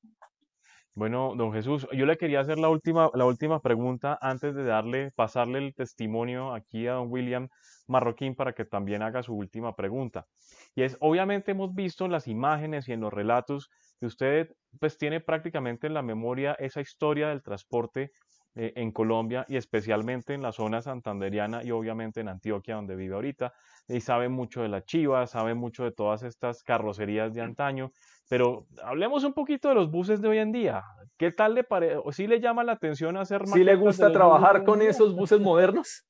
[0.94, 5.10] Bueno, don Jesús, yo le quería hacer la última, la última pregunta antes de darle,
[5.10, 7.50] pasarle el testimonio aquí a don William
[7.86, 10.26] Marroquín para que también haga su última pregunta.
[10.74, 14.96] Y es, obviamente hemos visto en las imágenes y en los relatos que usted pues
[14.96, 18.10] tiene prácticamente en la memoria esa historia del transporte
[18.58, 23.14] eh, en Colombia y especialmente en la zona santanderiana y obviamente en Antioquia donde vive
[23.14, 23.52] ahorita
[23.86, 27.92] y sabe mucho de la chiva, sabe mucho de todas estas carrocerías de antaño,
[28.30, 30.82] pero hablemos un poquito de los buses de hoy en día.
[31.18, 32.00] ¿Qué tal le parece?
[32.02, 36.06] ¿O sí le llama la atención hacer ¿Sí le gusta trabajar con esos buses modernos?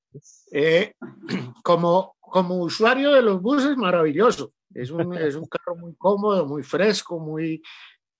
[0.52, 0.94] Eh,
[1.64, 4.52] como, como usuario de los buses, maravilloso.
[4.72, 7.60] Es un, es un carro muy cómodo, muy fresco, muy,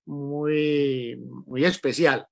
[0.05, 1.15] muy,
[1.45, 2.27] muy especial.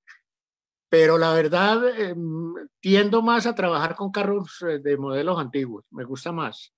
[0.95, 6.05] Pero la verdad, em, tiendo más a trabajar con carros eh, de modelos antiguos, me
[6.05, 6.73] gusta más.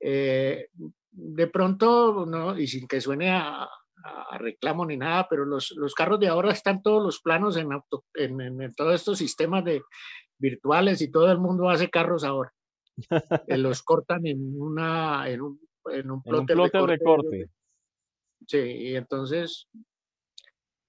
[0.00, 0.66] Eh,
[1.12, 3.68] de pronto, no, y sin que suene a,
[4.36, 7.68] reclamo ni nada, pero los, los, carros de ahora están todos los planos en,
[8.14, 9.80] en, en, todos estos sistemas de
[10.36, 12.52] virtuales y todo el mundo hace carros ahora.
[13.46, 15.60] los cortan en, una, en un
[15.92, 17.50] en un plotter, de, corte.
[18.48, 19.68] Sí, y entonces,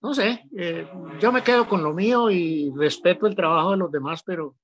[0.01, 0.87] no sé, eh,
[1.19, 4.55] yo me quedo con lo mío y respeto el trabajo de los demás, pero,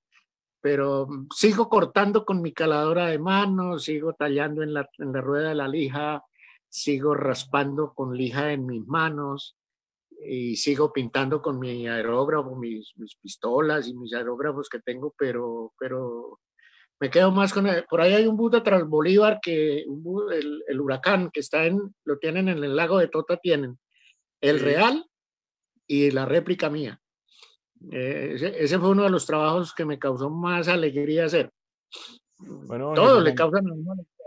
[0.62, 5.50] pero sigo cortando con mi caladora de mano, sigo tallando en la, en la rueda
[5.50, 6.24] de la lija,
[6.68, 9.56] sigo raspando con lija en mis manos
[10.26, 15.74] y sigo pintando con mi aerógrafo, mis, mis pistolas y mis aerógrafos que tengo, pero,
[15.78, 16.40] pero
[17.00, 21.42] me quedo más con por ahí hay un bus de Transbolívar que el, huracán que
[21.42, 23.78] está en lo tienen en el lago de Tota tienen.
[24.42, 25.06] El real
[25.88, 27.00] y la réplica mía.
[27.92, 31.52] Eh, ese, fue uno de los trabajos que me causó más alegría hacer.
[32.38, 33.64] Bueno, todos le causan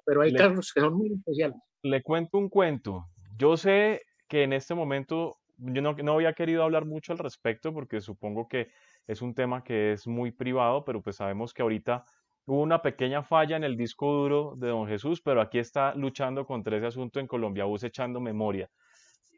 [0.05, 1.57] pero hay carros que son muy especiales.
[1.83, 3.07] le cuento un cuento.
[3.37, 7.73] Yo sé que en este momento yo no, no había querido hablar mucho al respecto
[7.73, 8.71] porque supongo que
[9.07, 12.05] es un tema que es muy privado pero pues sabemos que ahorita
[12.51, 16.45] Hubo una pequeña falla en el disco duro de Don Jesús, pero aquí está luchando
[16.47, 18.69] contra ese asunto en Colombia Bus echando memoria.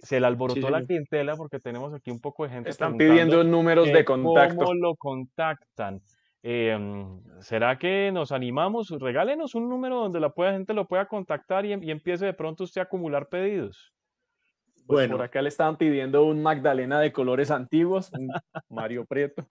[0.02, 2.70] Se le alborotó la clientela porque tenemos aquí un poco de gente.
[2.70, 4.56] Están pidiendo números de contacto.
[4.56, 6.02] ¿Cómo lo contactan?
[6.42, 8.90] Em, ¿Será que nos animamos?
[8.90, 12.84] Regálenos un número donde la gente lo pueda contactar y, empiece de pronto usted a
[12.84, 13.94] acumular pedidos.
[14.86, 15.16] Pues bueno.
[15.16, 18.28] Por acá le estaban pidiendo un Magdalena de colores antiguos, un
[18.68, 19.46] Mario Prieto.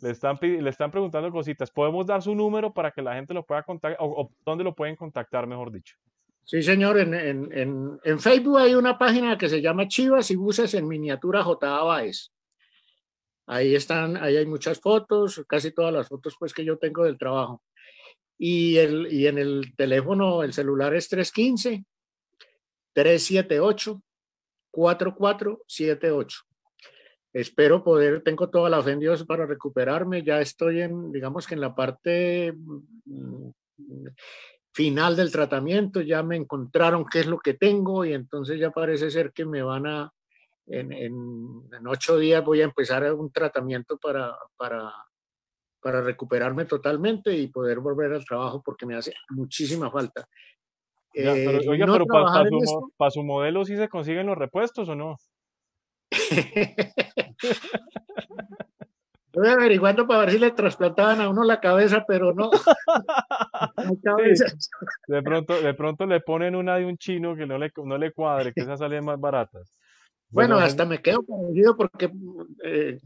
[0.00, 1.70] Le están, le están preguntando cositas.
[1.70, 3.98] ¿Podemos dar su número para que la gente lo pueda contactar?
[4.00, 5.96] O, dónde lo pueden contactar, mejor dicho?
[6.48, 6.98] Sí, señor.
[6.98, 11.44] En, en, en, Facebook hay una página que se llama Chivas y Buses en Miniatura
[11.44, 11.82] J.
[11.82, 12.30] Báez.
[13.46, 17.18] Ahí están, ahí hay muchas fotos, casi todas las fotos pues que yo tengo del
[17.18, 17.62] trabajo.
[18.38, 21.84] Y, el, y en el teléfono, el celular es 315
[22.94, 24.02] 378
[24.70, 26.40] 4478.
[27.34, 30.24] Espero poder, tengo toda la fe en Dios para recuperarme.
[30.24, 32.54] Ya estoy en, digamos que en la parte
[33.04, 33.50] mm,
[34.78, 39.10] final del tratamiento, ya me encontraron qué es lo que tengo y entonces ya parece
[39.10, 40.12] ser que me van a,
[40.68, 44.94] en, en, ocho días voy a empezar un tratamiento para, para,
[45.80, 50.28] para recuperarme totalmente y poder volver al trabajo porque me hace muchísima falta.
[51.12, 55.16] Eh, oiga, pero para, su, para, su, modelo sí se consiguen los repuestos o no?
[59.32, 62.50] Estoy averiguando para ver si le trasplantaban a uno la cabeza, pero no.
[65.06, 68.12] de, pronto, de pronto le ponen una de un chino que no le, no le
[68.12, 69.70] cuadre, que esas salen más baratas.
[70.30, 72.10] Bueno, hasta me quedo convencido porque
[72.64, 72.98] eh,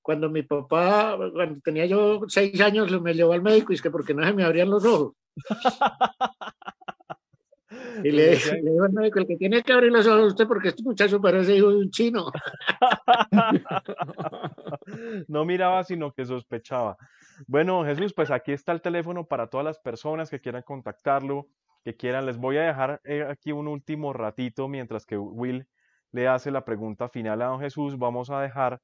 [0.00, 3.90] cuando mi papá, cuando tenía yo seis años, me llevó al médico y es que
[3.90, 5.12] porque no se me abrían los ojos.
[8.02, 10.68] Y le, digo al médico, el que tiene que abrir los ojos a usted porque
[10.68, 12.30] este muchacho parece hijo de un chino.
[15.28, 16.96] No miraba, sino que sospechaba.
[17.46, 21.48] Bueno, Jesús, pues aquí está el teléfono para todas las personas que quieran contactarlo,
[21.84, 22.26] que quieran.
[22.26, 25.66] Les voy a dejar eh, aquí un último ratito mientras que Will
[26.12, 27.98] le hace la pregunta final a don Jesús.
[27.98, 28.80] Vamos a dejar,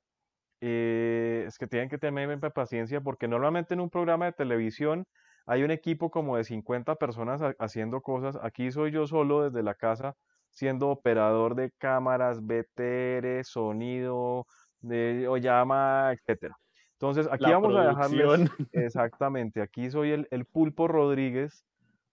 [0.61, 5.07] eh, es que tienen que tener paciencia porque normalmente en un programa de televisión
[5.47, 8.39] hay un equipo como de 50 personas haciendo cosas.
[8.43, 10.15] Aquí soy yo solo desde la casa,
[10.51, 14.47] siendo operador de cámaras, BTR, sonido,
[14.81, 16.57] de llama, etcétera.
[16.93, 18.51] Entonces, aquí vamos a dejarles.
[18.73, 21.65] Exactamente, aquí soy el, el Pulpo Rodríguez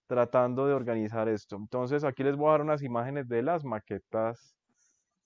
[0.08, 1.56] tratando de organizar esto.
[1.56, 4.56] Entonces, aquí les voy a dar unas imágenes de las maquetas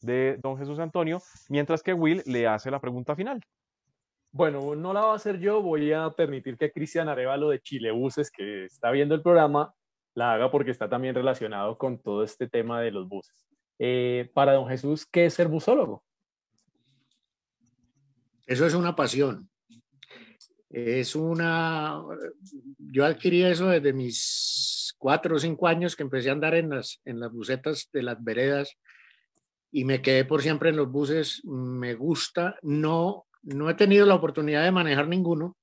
[0.02, 3.40] de don Jesús Antonio, mientras que Will le hace la pregunta final.
[4.36, 8.32] Bueno, no la voy a hacer yo, voy a permitir que Cristian Arevalo de Chilebuses,
[8.32, 9.72] que está viendo el programa,
[10.12, 13.46] la haga porque está también relacionado con todo este tema de los buses.
[13.78, 16.02] Eh, para don Jesús, ¿qué es ser busólogo?
[18.44, 19.48] Eso es una pasión.
[20.68, 22.02] Es una...
[22.78, 27.00] Yo adquirí eso desde mis cuatro o cinco años que empecé a andar en las,
[27.04, 28.76] en las busetas de las veredas
[29.70, 31.40] y me quedé por siempre en los buses.
[31.44, 35.56] Me gusta, no no he tenido la oportunidad de manejar ninguno.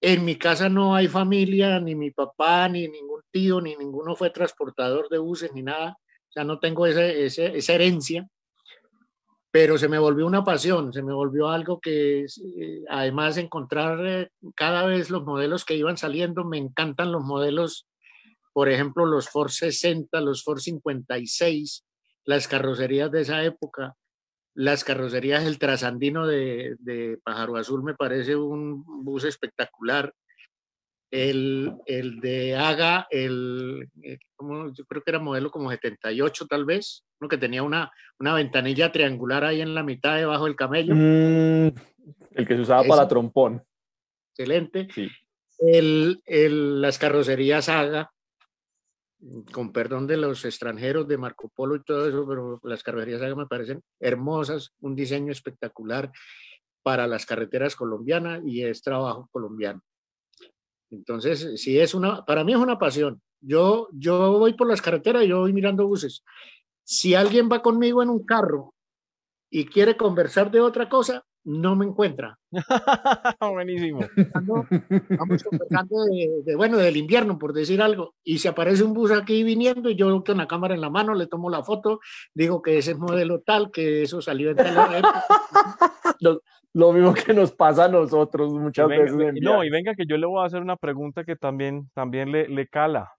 [0.00, 4.30] En mi casa no hay familia, ni mi papá, ni ningún tío, ni ninguno fue
[4.30, 5.98] transportador de buses, ni nada.
[6.28, 8.26] O sea, no tengo esa herencia,
[9.50, 14.30] pero se me volvió una pasión, se me volvió algo que eh, además encontrar eh,
[14.54, 17.88] cada vez los modelos que iban saliendo, me encantan los modelos,
[18.52, 21.84] por ejemplo, los Ford 60, los Ford 56,
[22.24, 23.96] las carrocerías de esa época,
[24.60, 30.12] las carrocerías, el trasandino de, de Pájaro Azul me parece un bus espectacular.
[31.10, 37.04] El, el de Haga, el, eh, yo creo que era modelo como 78 tal vez,
[37.20, 40.94] uno que tenía una, una ventanilla triangular ahí en la mitad debajo del camello.
[40.94, 41.72] Mm,
[42.32, 43.62] el que se usaba para trompón.
[44.36, 44.88] Excelente.
[45.58, 48.12] El, el, las carrocerías Haga,
[49.52, 53.46] con perdón de los extranjeros, de Marco Polo y todo eso, pero las carreteras me
[53.46, 56.10] parecen hermosas, un diseño espectacular
[56.82, 59.82] para las carreteras colombianas y es trabajo colombiano.
[60.90, 63.20] Entonces, sí es una, para mí es una pasión.
[63.40, 66.24] Yo, yo voy por las carreteras, yo voy mirando buses.
[66.82, 68.74] Si alguien va conmigo en un carro
[69.50, 72.38] y quiere conversar de otra cosa, no me encuentra.
[73.40, 74.00] Buenísimo.
[74.34, 79.42] Vamos conversando de, bueno, del invierno, por decir algo, y se aparece un bus aquí
[79.42, 82.00] viniendo y yo con la cámara en la mano le tomo la foto,
[82.34, 84.74] digo que ese es modelo tal, que eso salió en tal
[86.20, 86.40] lo,
[86.74, 89.16] lo, mismo que nos pasa a nosotros muchas veces.
[89.40, 92.48] no, y venga que yo le voy a hacer una pregunta que también, también le,
[92.48, 93.12] le cala,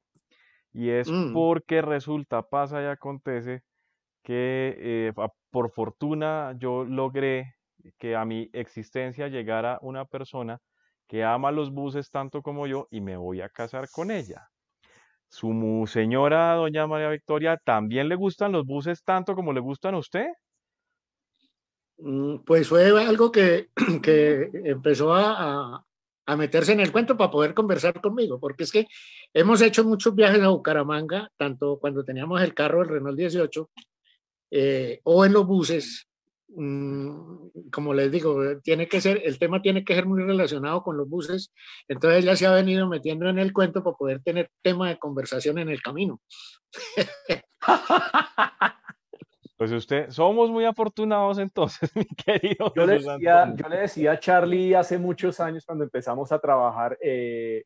[0.74, 1.34] y es mm.
[1.34, 3.63] porque resulta, pasa y acontece
[4.24, 5.13] que eh,
[5.49, 7.55] por fortuna yo logré
[7.98, 10.60] que a mi existencia llegara una persona
[11.08, 14.48] que ama los buses tanto como yo y me voy a casar con ella.
[15.28, 20.00] ¿Su señora, doña María Victoria, también le gustan los buses tanto como le gustan a
[20.00, 20.28] usted?
[21.98, 23.70] Mm, pues fue algo que,
[24.04, 25.86] que empezó a,
[26.26, 28.88] a, meterse en el cuento para poder conversar conmigo, porque es que
[29.34, 33.70] hemos hecho muchos viajes a Bucaramanga, tanto cuando teníamos el carro, el Renault 18,
[34.52, 36.08] eh, o en los buses,
[36.54, 41.10] como les digo, tiene que ser, el tema tiene que ser muy relacionado con los
[41.10, 41.54] buses,
[41.88, 45.60] entonces ya se ha venido metiendo en el cuento para poder tener tema de conversación
[45.60, 46.20] en el camino.
[49.62, 52.74] Pues usted, somos muy afortunados entonces, mi querido.
[52.76, 56.97] Yo le, decía, yo le decía a Charlie hace muchos años cuando empezamos a trabajar,
[56.99, 57.66] eh,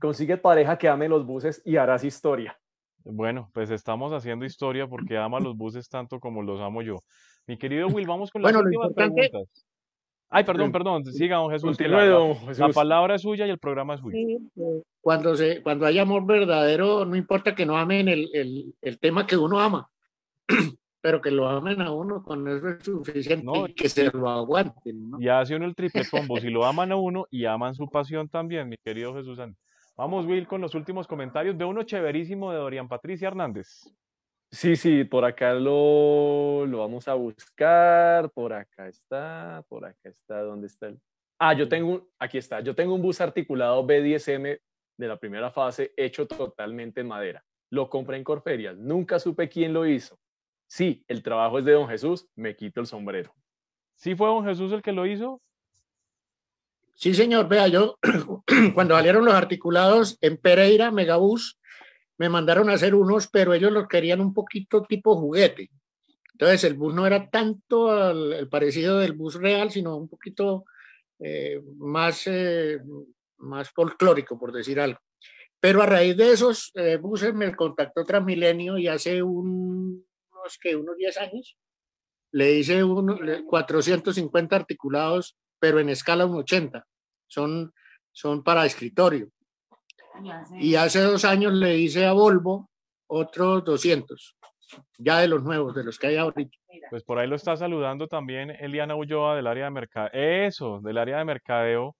[0.00, 2.58] consigue pareja que ame los buses y harás historia.
[3.04, 6.98] Bueno, pues estamos haciendo historia porque ama los buses tanto como los amo yo.
[7.46, 9.64] Mi querido Will, vamos con las últimas preguntas.
[10.32, 11.76] Ay, perdón, perdón, siga, don Jesús.
[11.80, 14.16] la, palabra es suya y el programa es suyo.
[14.16, 18.98] Eh, cuando, se, cuando hay amor verdadero, no importa que no amen el, el, el
[19.00, 19.90] tema que uno ama.
[21.00, 25.10] pero que lo amen a uno con eso es suficiente y que se lo aguanten.
[25.18, 28.28] Y hace uno el triple combo, si lo aman a uno y aman su pasión
[28.28, 29.38] también, mi querido Jesús.
[30.00, 33.94] Vamos, Will, con los últimos comentarios de uno chéverísimo de Dorian Patricia Hernández.
[34.50, 40.40] Sí, sí, por acá lo, lo vamos a buscar, por acá está, por acá está,
[40.40, 40.98] ¿dónde está el?
[41.38, 44.58] Ah, yo tengo un, aquí está, yo tengo un bus articulado B10M
[44.96, 47.44] de la primera fase hecho totalmente en madera.
[47.70, 50.18] Lo compré en Corferias, nunca supe quién lo hizo
[50.70, 53.34] sí, el trabajo es de don Jesús, me quito el sombrero.
[53.96, 55.42] ¿Sí fue don Jesús el que lo hizo?
[57.00, 57.48] Sí, señor.
[57.48, 57.98] Vea, yo
[58.74, 61.58] cuando salieron los articulados en Pereira, Megabús,
[62.18, 65.70] me mandaron a hacer unos, pero ellos los querían un poquito tipo juguete.
[66.34, 70.64] Entonces el bus no era tanto el, parecido del bus real, sino un poquito
[71.18, 72.80] eh, más, eh,
[73.38, 75.00] más folclórico, por decir algo.
[75.58, 80.06] Pero a raíz de esos eh, buses me contactó Transmilenio y hace un
[80.60, 81.56] que unos 10 años,
[82.32, 86.84] le hice uno, 450 articulados, pero en escala 1.80.
[87.30, 87.72] Son,
[88.10, 89.28] son para escritorio.
[90.58, 92.68] Y hace dos años le hice a Volvo
[93.06, 94.36] otros 200,
[94.98, 96.56] ya de los nuevos, de los que hay ahorita.
[96.90, 100.10] Pues por ahí lo está saludando también Eliana Ulloa del área de mercadeo,
[100.46, 101.96] eso, del área de mercadeo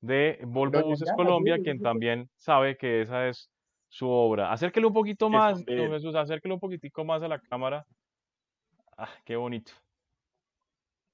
[0.00, 3.50] de Volvo Buses Colombia, quien también sabe que esa es
[3.88, 4.52] su obra.
[4.52, 7.86] Acérquele un poquito más, don Jesús, acérquele un poquitico más a la cámara.
[8.96, 9.72] Ah, qué bonito.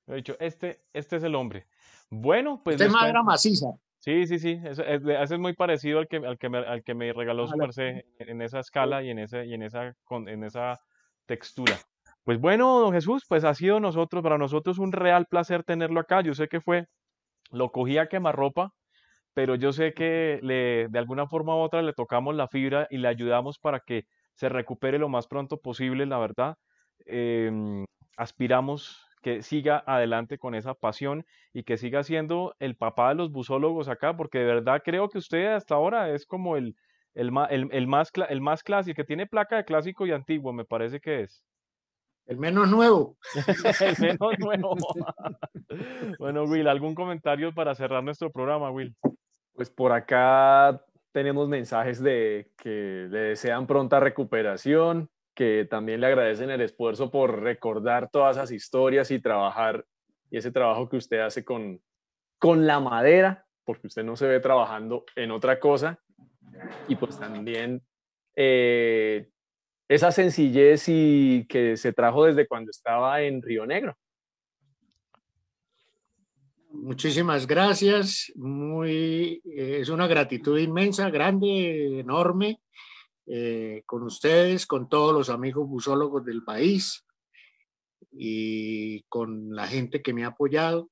[0.06, 1.66] He dicho, este, este es el hombre.
[2.11, 2.74] Bueno, pues.
[2.74, 3.68] Este es madera maciza.
[3.98, 4.61] Sí, sí, sí.
[4.64, 4.84] Ese
[5.22, 8.42] es, muy parecido al que, al que, me, al que me regaló su merced en
[8.42, 10.78] esa escala y en, ese, y en, esa, en esa
[11.26, 11.76] textura.
[12.24, 16.20] Pues bueno, don Jesús, pues ha sido nosotros, para nosotros un real placer tenerlo acá.
[16.20, 16.86] Yo sé que fue,
[17.50, 18.72] lo cogí a quemarropa,
[19.34, 22.98] pero yo sé que le, de alguna forma u otra le tocamos la fibra y
[22.98, 24.04] le ayudamos para que
[24.34, 26.56] se recupere lo más pronto posible, la verdad.
[27.06, 27.84] Em,
[28.16, 33.30] aspiramos que siga adelante con esa pasión y que siga siendo el papá de los
[33.30, 36.76] busólogos acá, porque de verdad creo que usted hasta ahora es como el,
[37.14, 37.30] el,
[37.72, 41.22] el, más, el más clásico, que tiene placa de clásico y antiguo, me parece que
[41.22, 41.44] es.
[42.26, 43.16] El menos nuevo.
[43.80, 44.76] el menos nuevo.
[46.18, 48.96] bueno, Will, ¿algún comentario para cerrar nuestro programa, Will?
[49.52, 56.51] Pues por acá tenemos mensajes de que le desean pronta recuperación, que también le agradecen
[56.51, 59.86] el esfuerzo por recordar todas esas historias y trabajar,
[60.32, 61.80] y ese trabajo que usted hace con,
[62.41, 66.01] con la madera, porque usted no se ve trabajando en otra cosa,
[66.89, 67.80] y pues también
[68.34, 69.28] eh,
[69.86, 73.97] esa sencillez y que se trajo desde cuando estaba en Río Negro.
[76.72, 78.32] Muchísimas gracias.
[78.34, 82.59] Muy, es una gratitud inmensa, grande, enorme,
[83.30, 87.04] eh, con ustedes, con todos los amigos busólogos del país
[88.10, 90.90] y con la gente que me ha apoyado.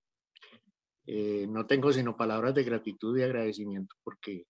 [1.06, 4.44] Eh, no tengo sino palabras de gratitud y agradecimiento porque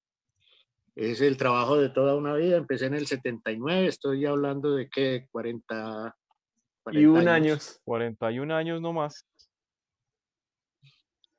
[0.95, 2.57] es el trabajo de toda una vida.
[2.57, 6.17] Empecé en el 79, estoy hablando de que 40,
[6.83, 7.29] 41 años.
[7.29, 7.81] años.
[7.85, 9.27] 41 años nomás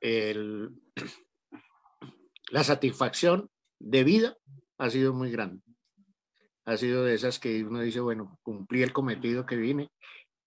[0.00, 0.70] el,
[2.50, 4.36] la satisfacción de vida
[4.78, 5.62] ha sido muy grande.
[6.68, 9.88] Ha sido de esas que uno dice, bueno, cumplí el cometido que vine.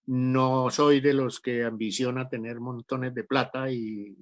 [0.05, 4.15] No soy de los que ambiciona tener montones de plata y,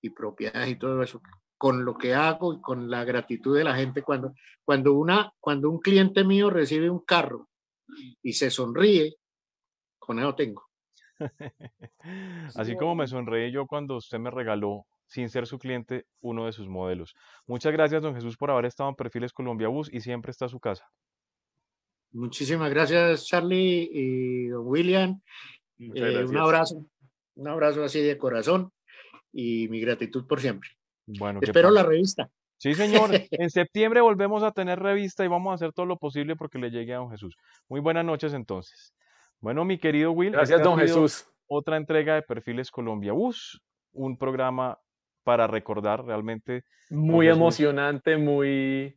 [0.00, 1.20] y propiedades y todo eso.
[1.58, 4.32] Con lo que hago y con la gratitud de la gente, cuando,
[4.64, 7.50] cuando, una, cuando un cliente mío recibe un carro
[8.22, 9.16] y se sonríe,
[9.98, 10.66] con eso tengo.
[12.56, 16.52] Así como me sonreí yo cuando usted me regaló, sin ser su cliente, uno de
[16.52, 17.14] sus modelos.
[17.46, 20.48] Muchas gracias, don Jesús, por haber estado en Perfiles Colombia Bus y siempre está a
[20.48, 20.90] su casa.
[22.14, 25.20] Muchísimas gracias, Charlie y don William.
[25.78, 26.86] Eh, un abrazo,
[27.34, 28.72] un abrazo así de corazón
[29.32, 30.70] y mi gratitud por siempre.
[31.06, 32.30] Bueno, espero la revista.
[32.56, 33.10] Sí, señor.
[33.32, 36.70] En septiembre volvemos a tener revista y vamos a hacer todo lo posible porque le
[36.70, 37.36] llegue a don Jesús.
[37.68, 38.94] Muy buenas noches entonces.
[39.40, 40.32] Bueno, mi querido Will.
[40.32, 41.26] Gracias, don Jesús.
[41.48, 43.60] Otra entrega de Perfiles Colombia Bus,
[43.92, 44.78] un programa
[45.24, 46.62] para recordar realmente.
[46.90, 48.96] Muy emocionante, muy.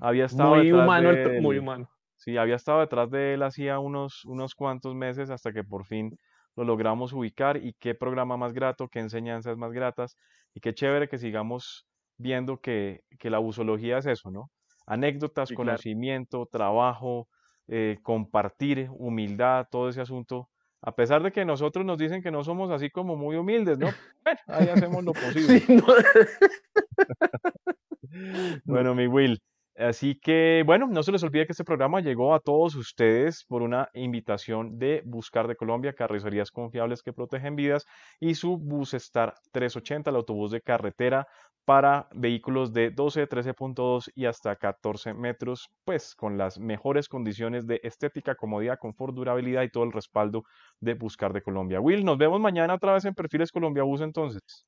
[0.00, 1.10] Había estado muy humano,
[1.42, 1.90] muy humano.
[2.22, 6.16] Sí, había estado detrás de él hacía unos, unos cuantos meses hasta que por fin
[6.54, 10.16] lo logramos ubicar y qué programa más grato, qué enseñanzas más gratas
[10.54, 11.84] y qué chévere que sigamos
[12.18, 14.52] viendo que, la busología es eso, ¿no?
[14.86, 17.26] Anécdotas, conocimiento, trabajo,
[17.66, 20.48] eh, compartir, humildad, todo ese asunto.
[20.80, 23.88] A pesar de que nosotros nos dicen que no somos así como muy humildes, ¿no?
[24.22, 25.60] Bueno, ahí hacemos lo posible.
[28.64, 29.42] bueno, mi Will,
[29.76, 33.62] Así que, bueno, no se les olvide que este programa llegó a todos ustedes por
[33.62, 37.86] una invitación de Buscar de Colombia, carrocerías confiables que protegen vidas,
[38.20, 41.26] y su Bus Star 380, el autobús de carretera
[41.64, 47.80] para vehículos de 12, 13.2 y hasta 14 metros, pues con las mejores condiciones de
[47.82, 50.44] estética, comodidad, confort, durabilidad y todo el respaldo
[50.80, 51.80] de Buscar de Colombia.
[51.80, 54.66] Will, nos vemos mañana otra vez en Perfiles Colombia Bus entonces.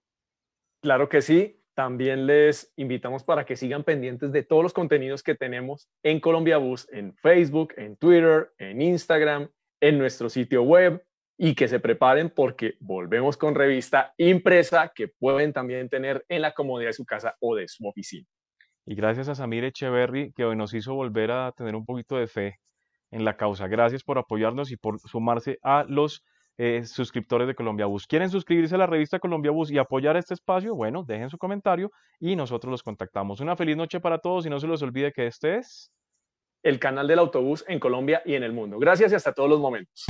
[0.81, 5.35] Claro que sí, también les invitamos para que sigan pendientes de todos los contenidos que
[5.35, 9.49] tenemos en Colombia Bus, en Facebook, en Twitter, en Instagram,
[9.81, 11.05] en nuestro sitio web
[11.37, 16.53] y que se preparen porque volvemos con revista impresa que pueden también tener en la
[16.53, 18.27] comodidad de su casa o de su oficina.
[18.87, 22.27] Y gracias a Samir Echeverry que hoy nos hizo volver a tener un poquito de
[22.27, 22.61] fe
[23.11, 23.67] en la causa.
[23.67, 26.25] Gracias por apoyarnos y por sumarse a los
[26.57, 28.07] eh, suscriptores de Colombia Bus.
[28.07, 30.75] ¿Quieren suscribirse a la revista Colombia Bus y apoyar este espacio?
[30.75, 31.91] Bueno, dejen su comentario
[32.21, 33.41] y nosotros los contactamos.
[33.41, 35.91] Una feliz noche para todos y no se les olvide que este es
[36.63, 38.79] el canal del autobús en Colombia y en el mundo.
[38.79, 40.07] Gracias y hasta todos los momentos.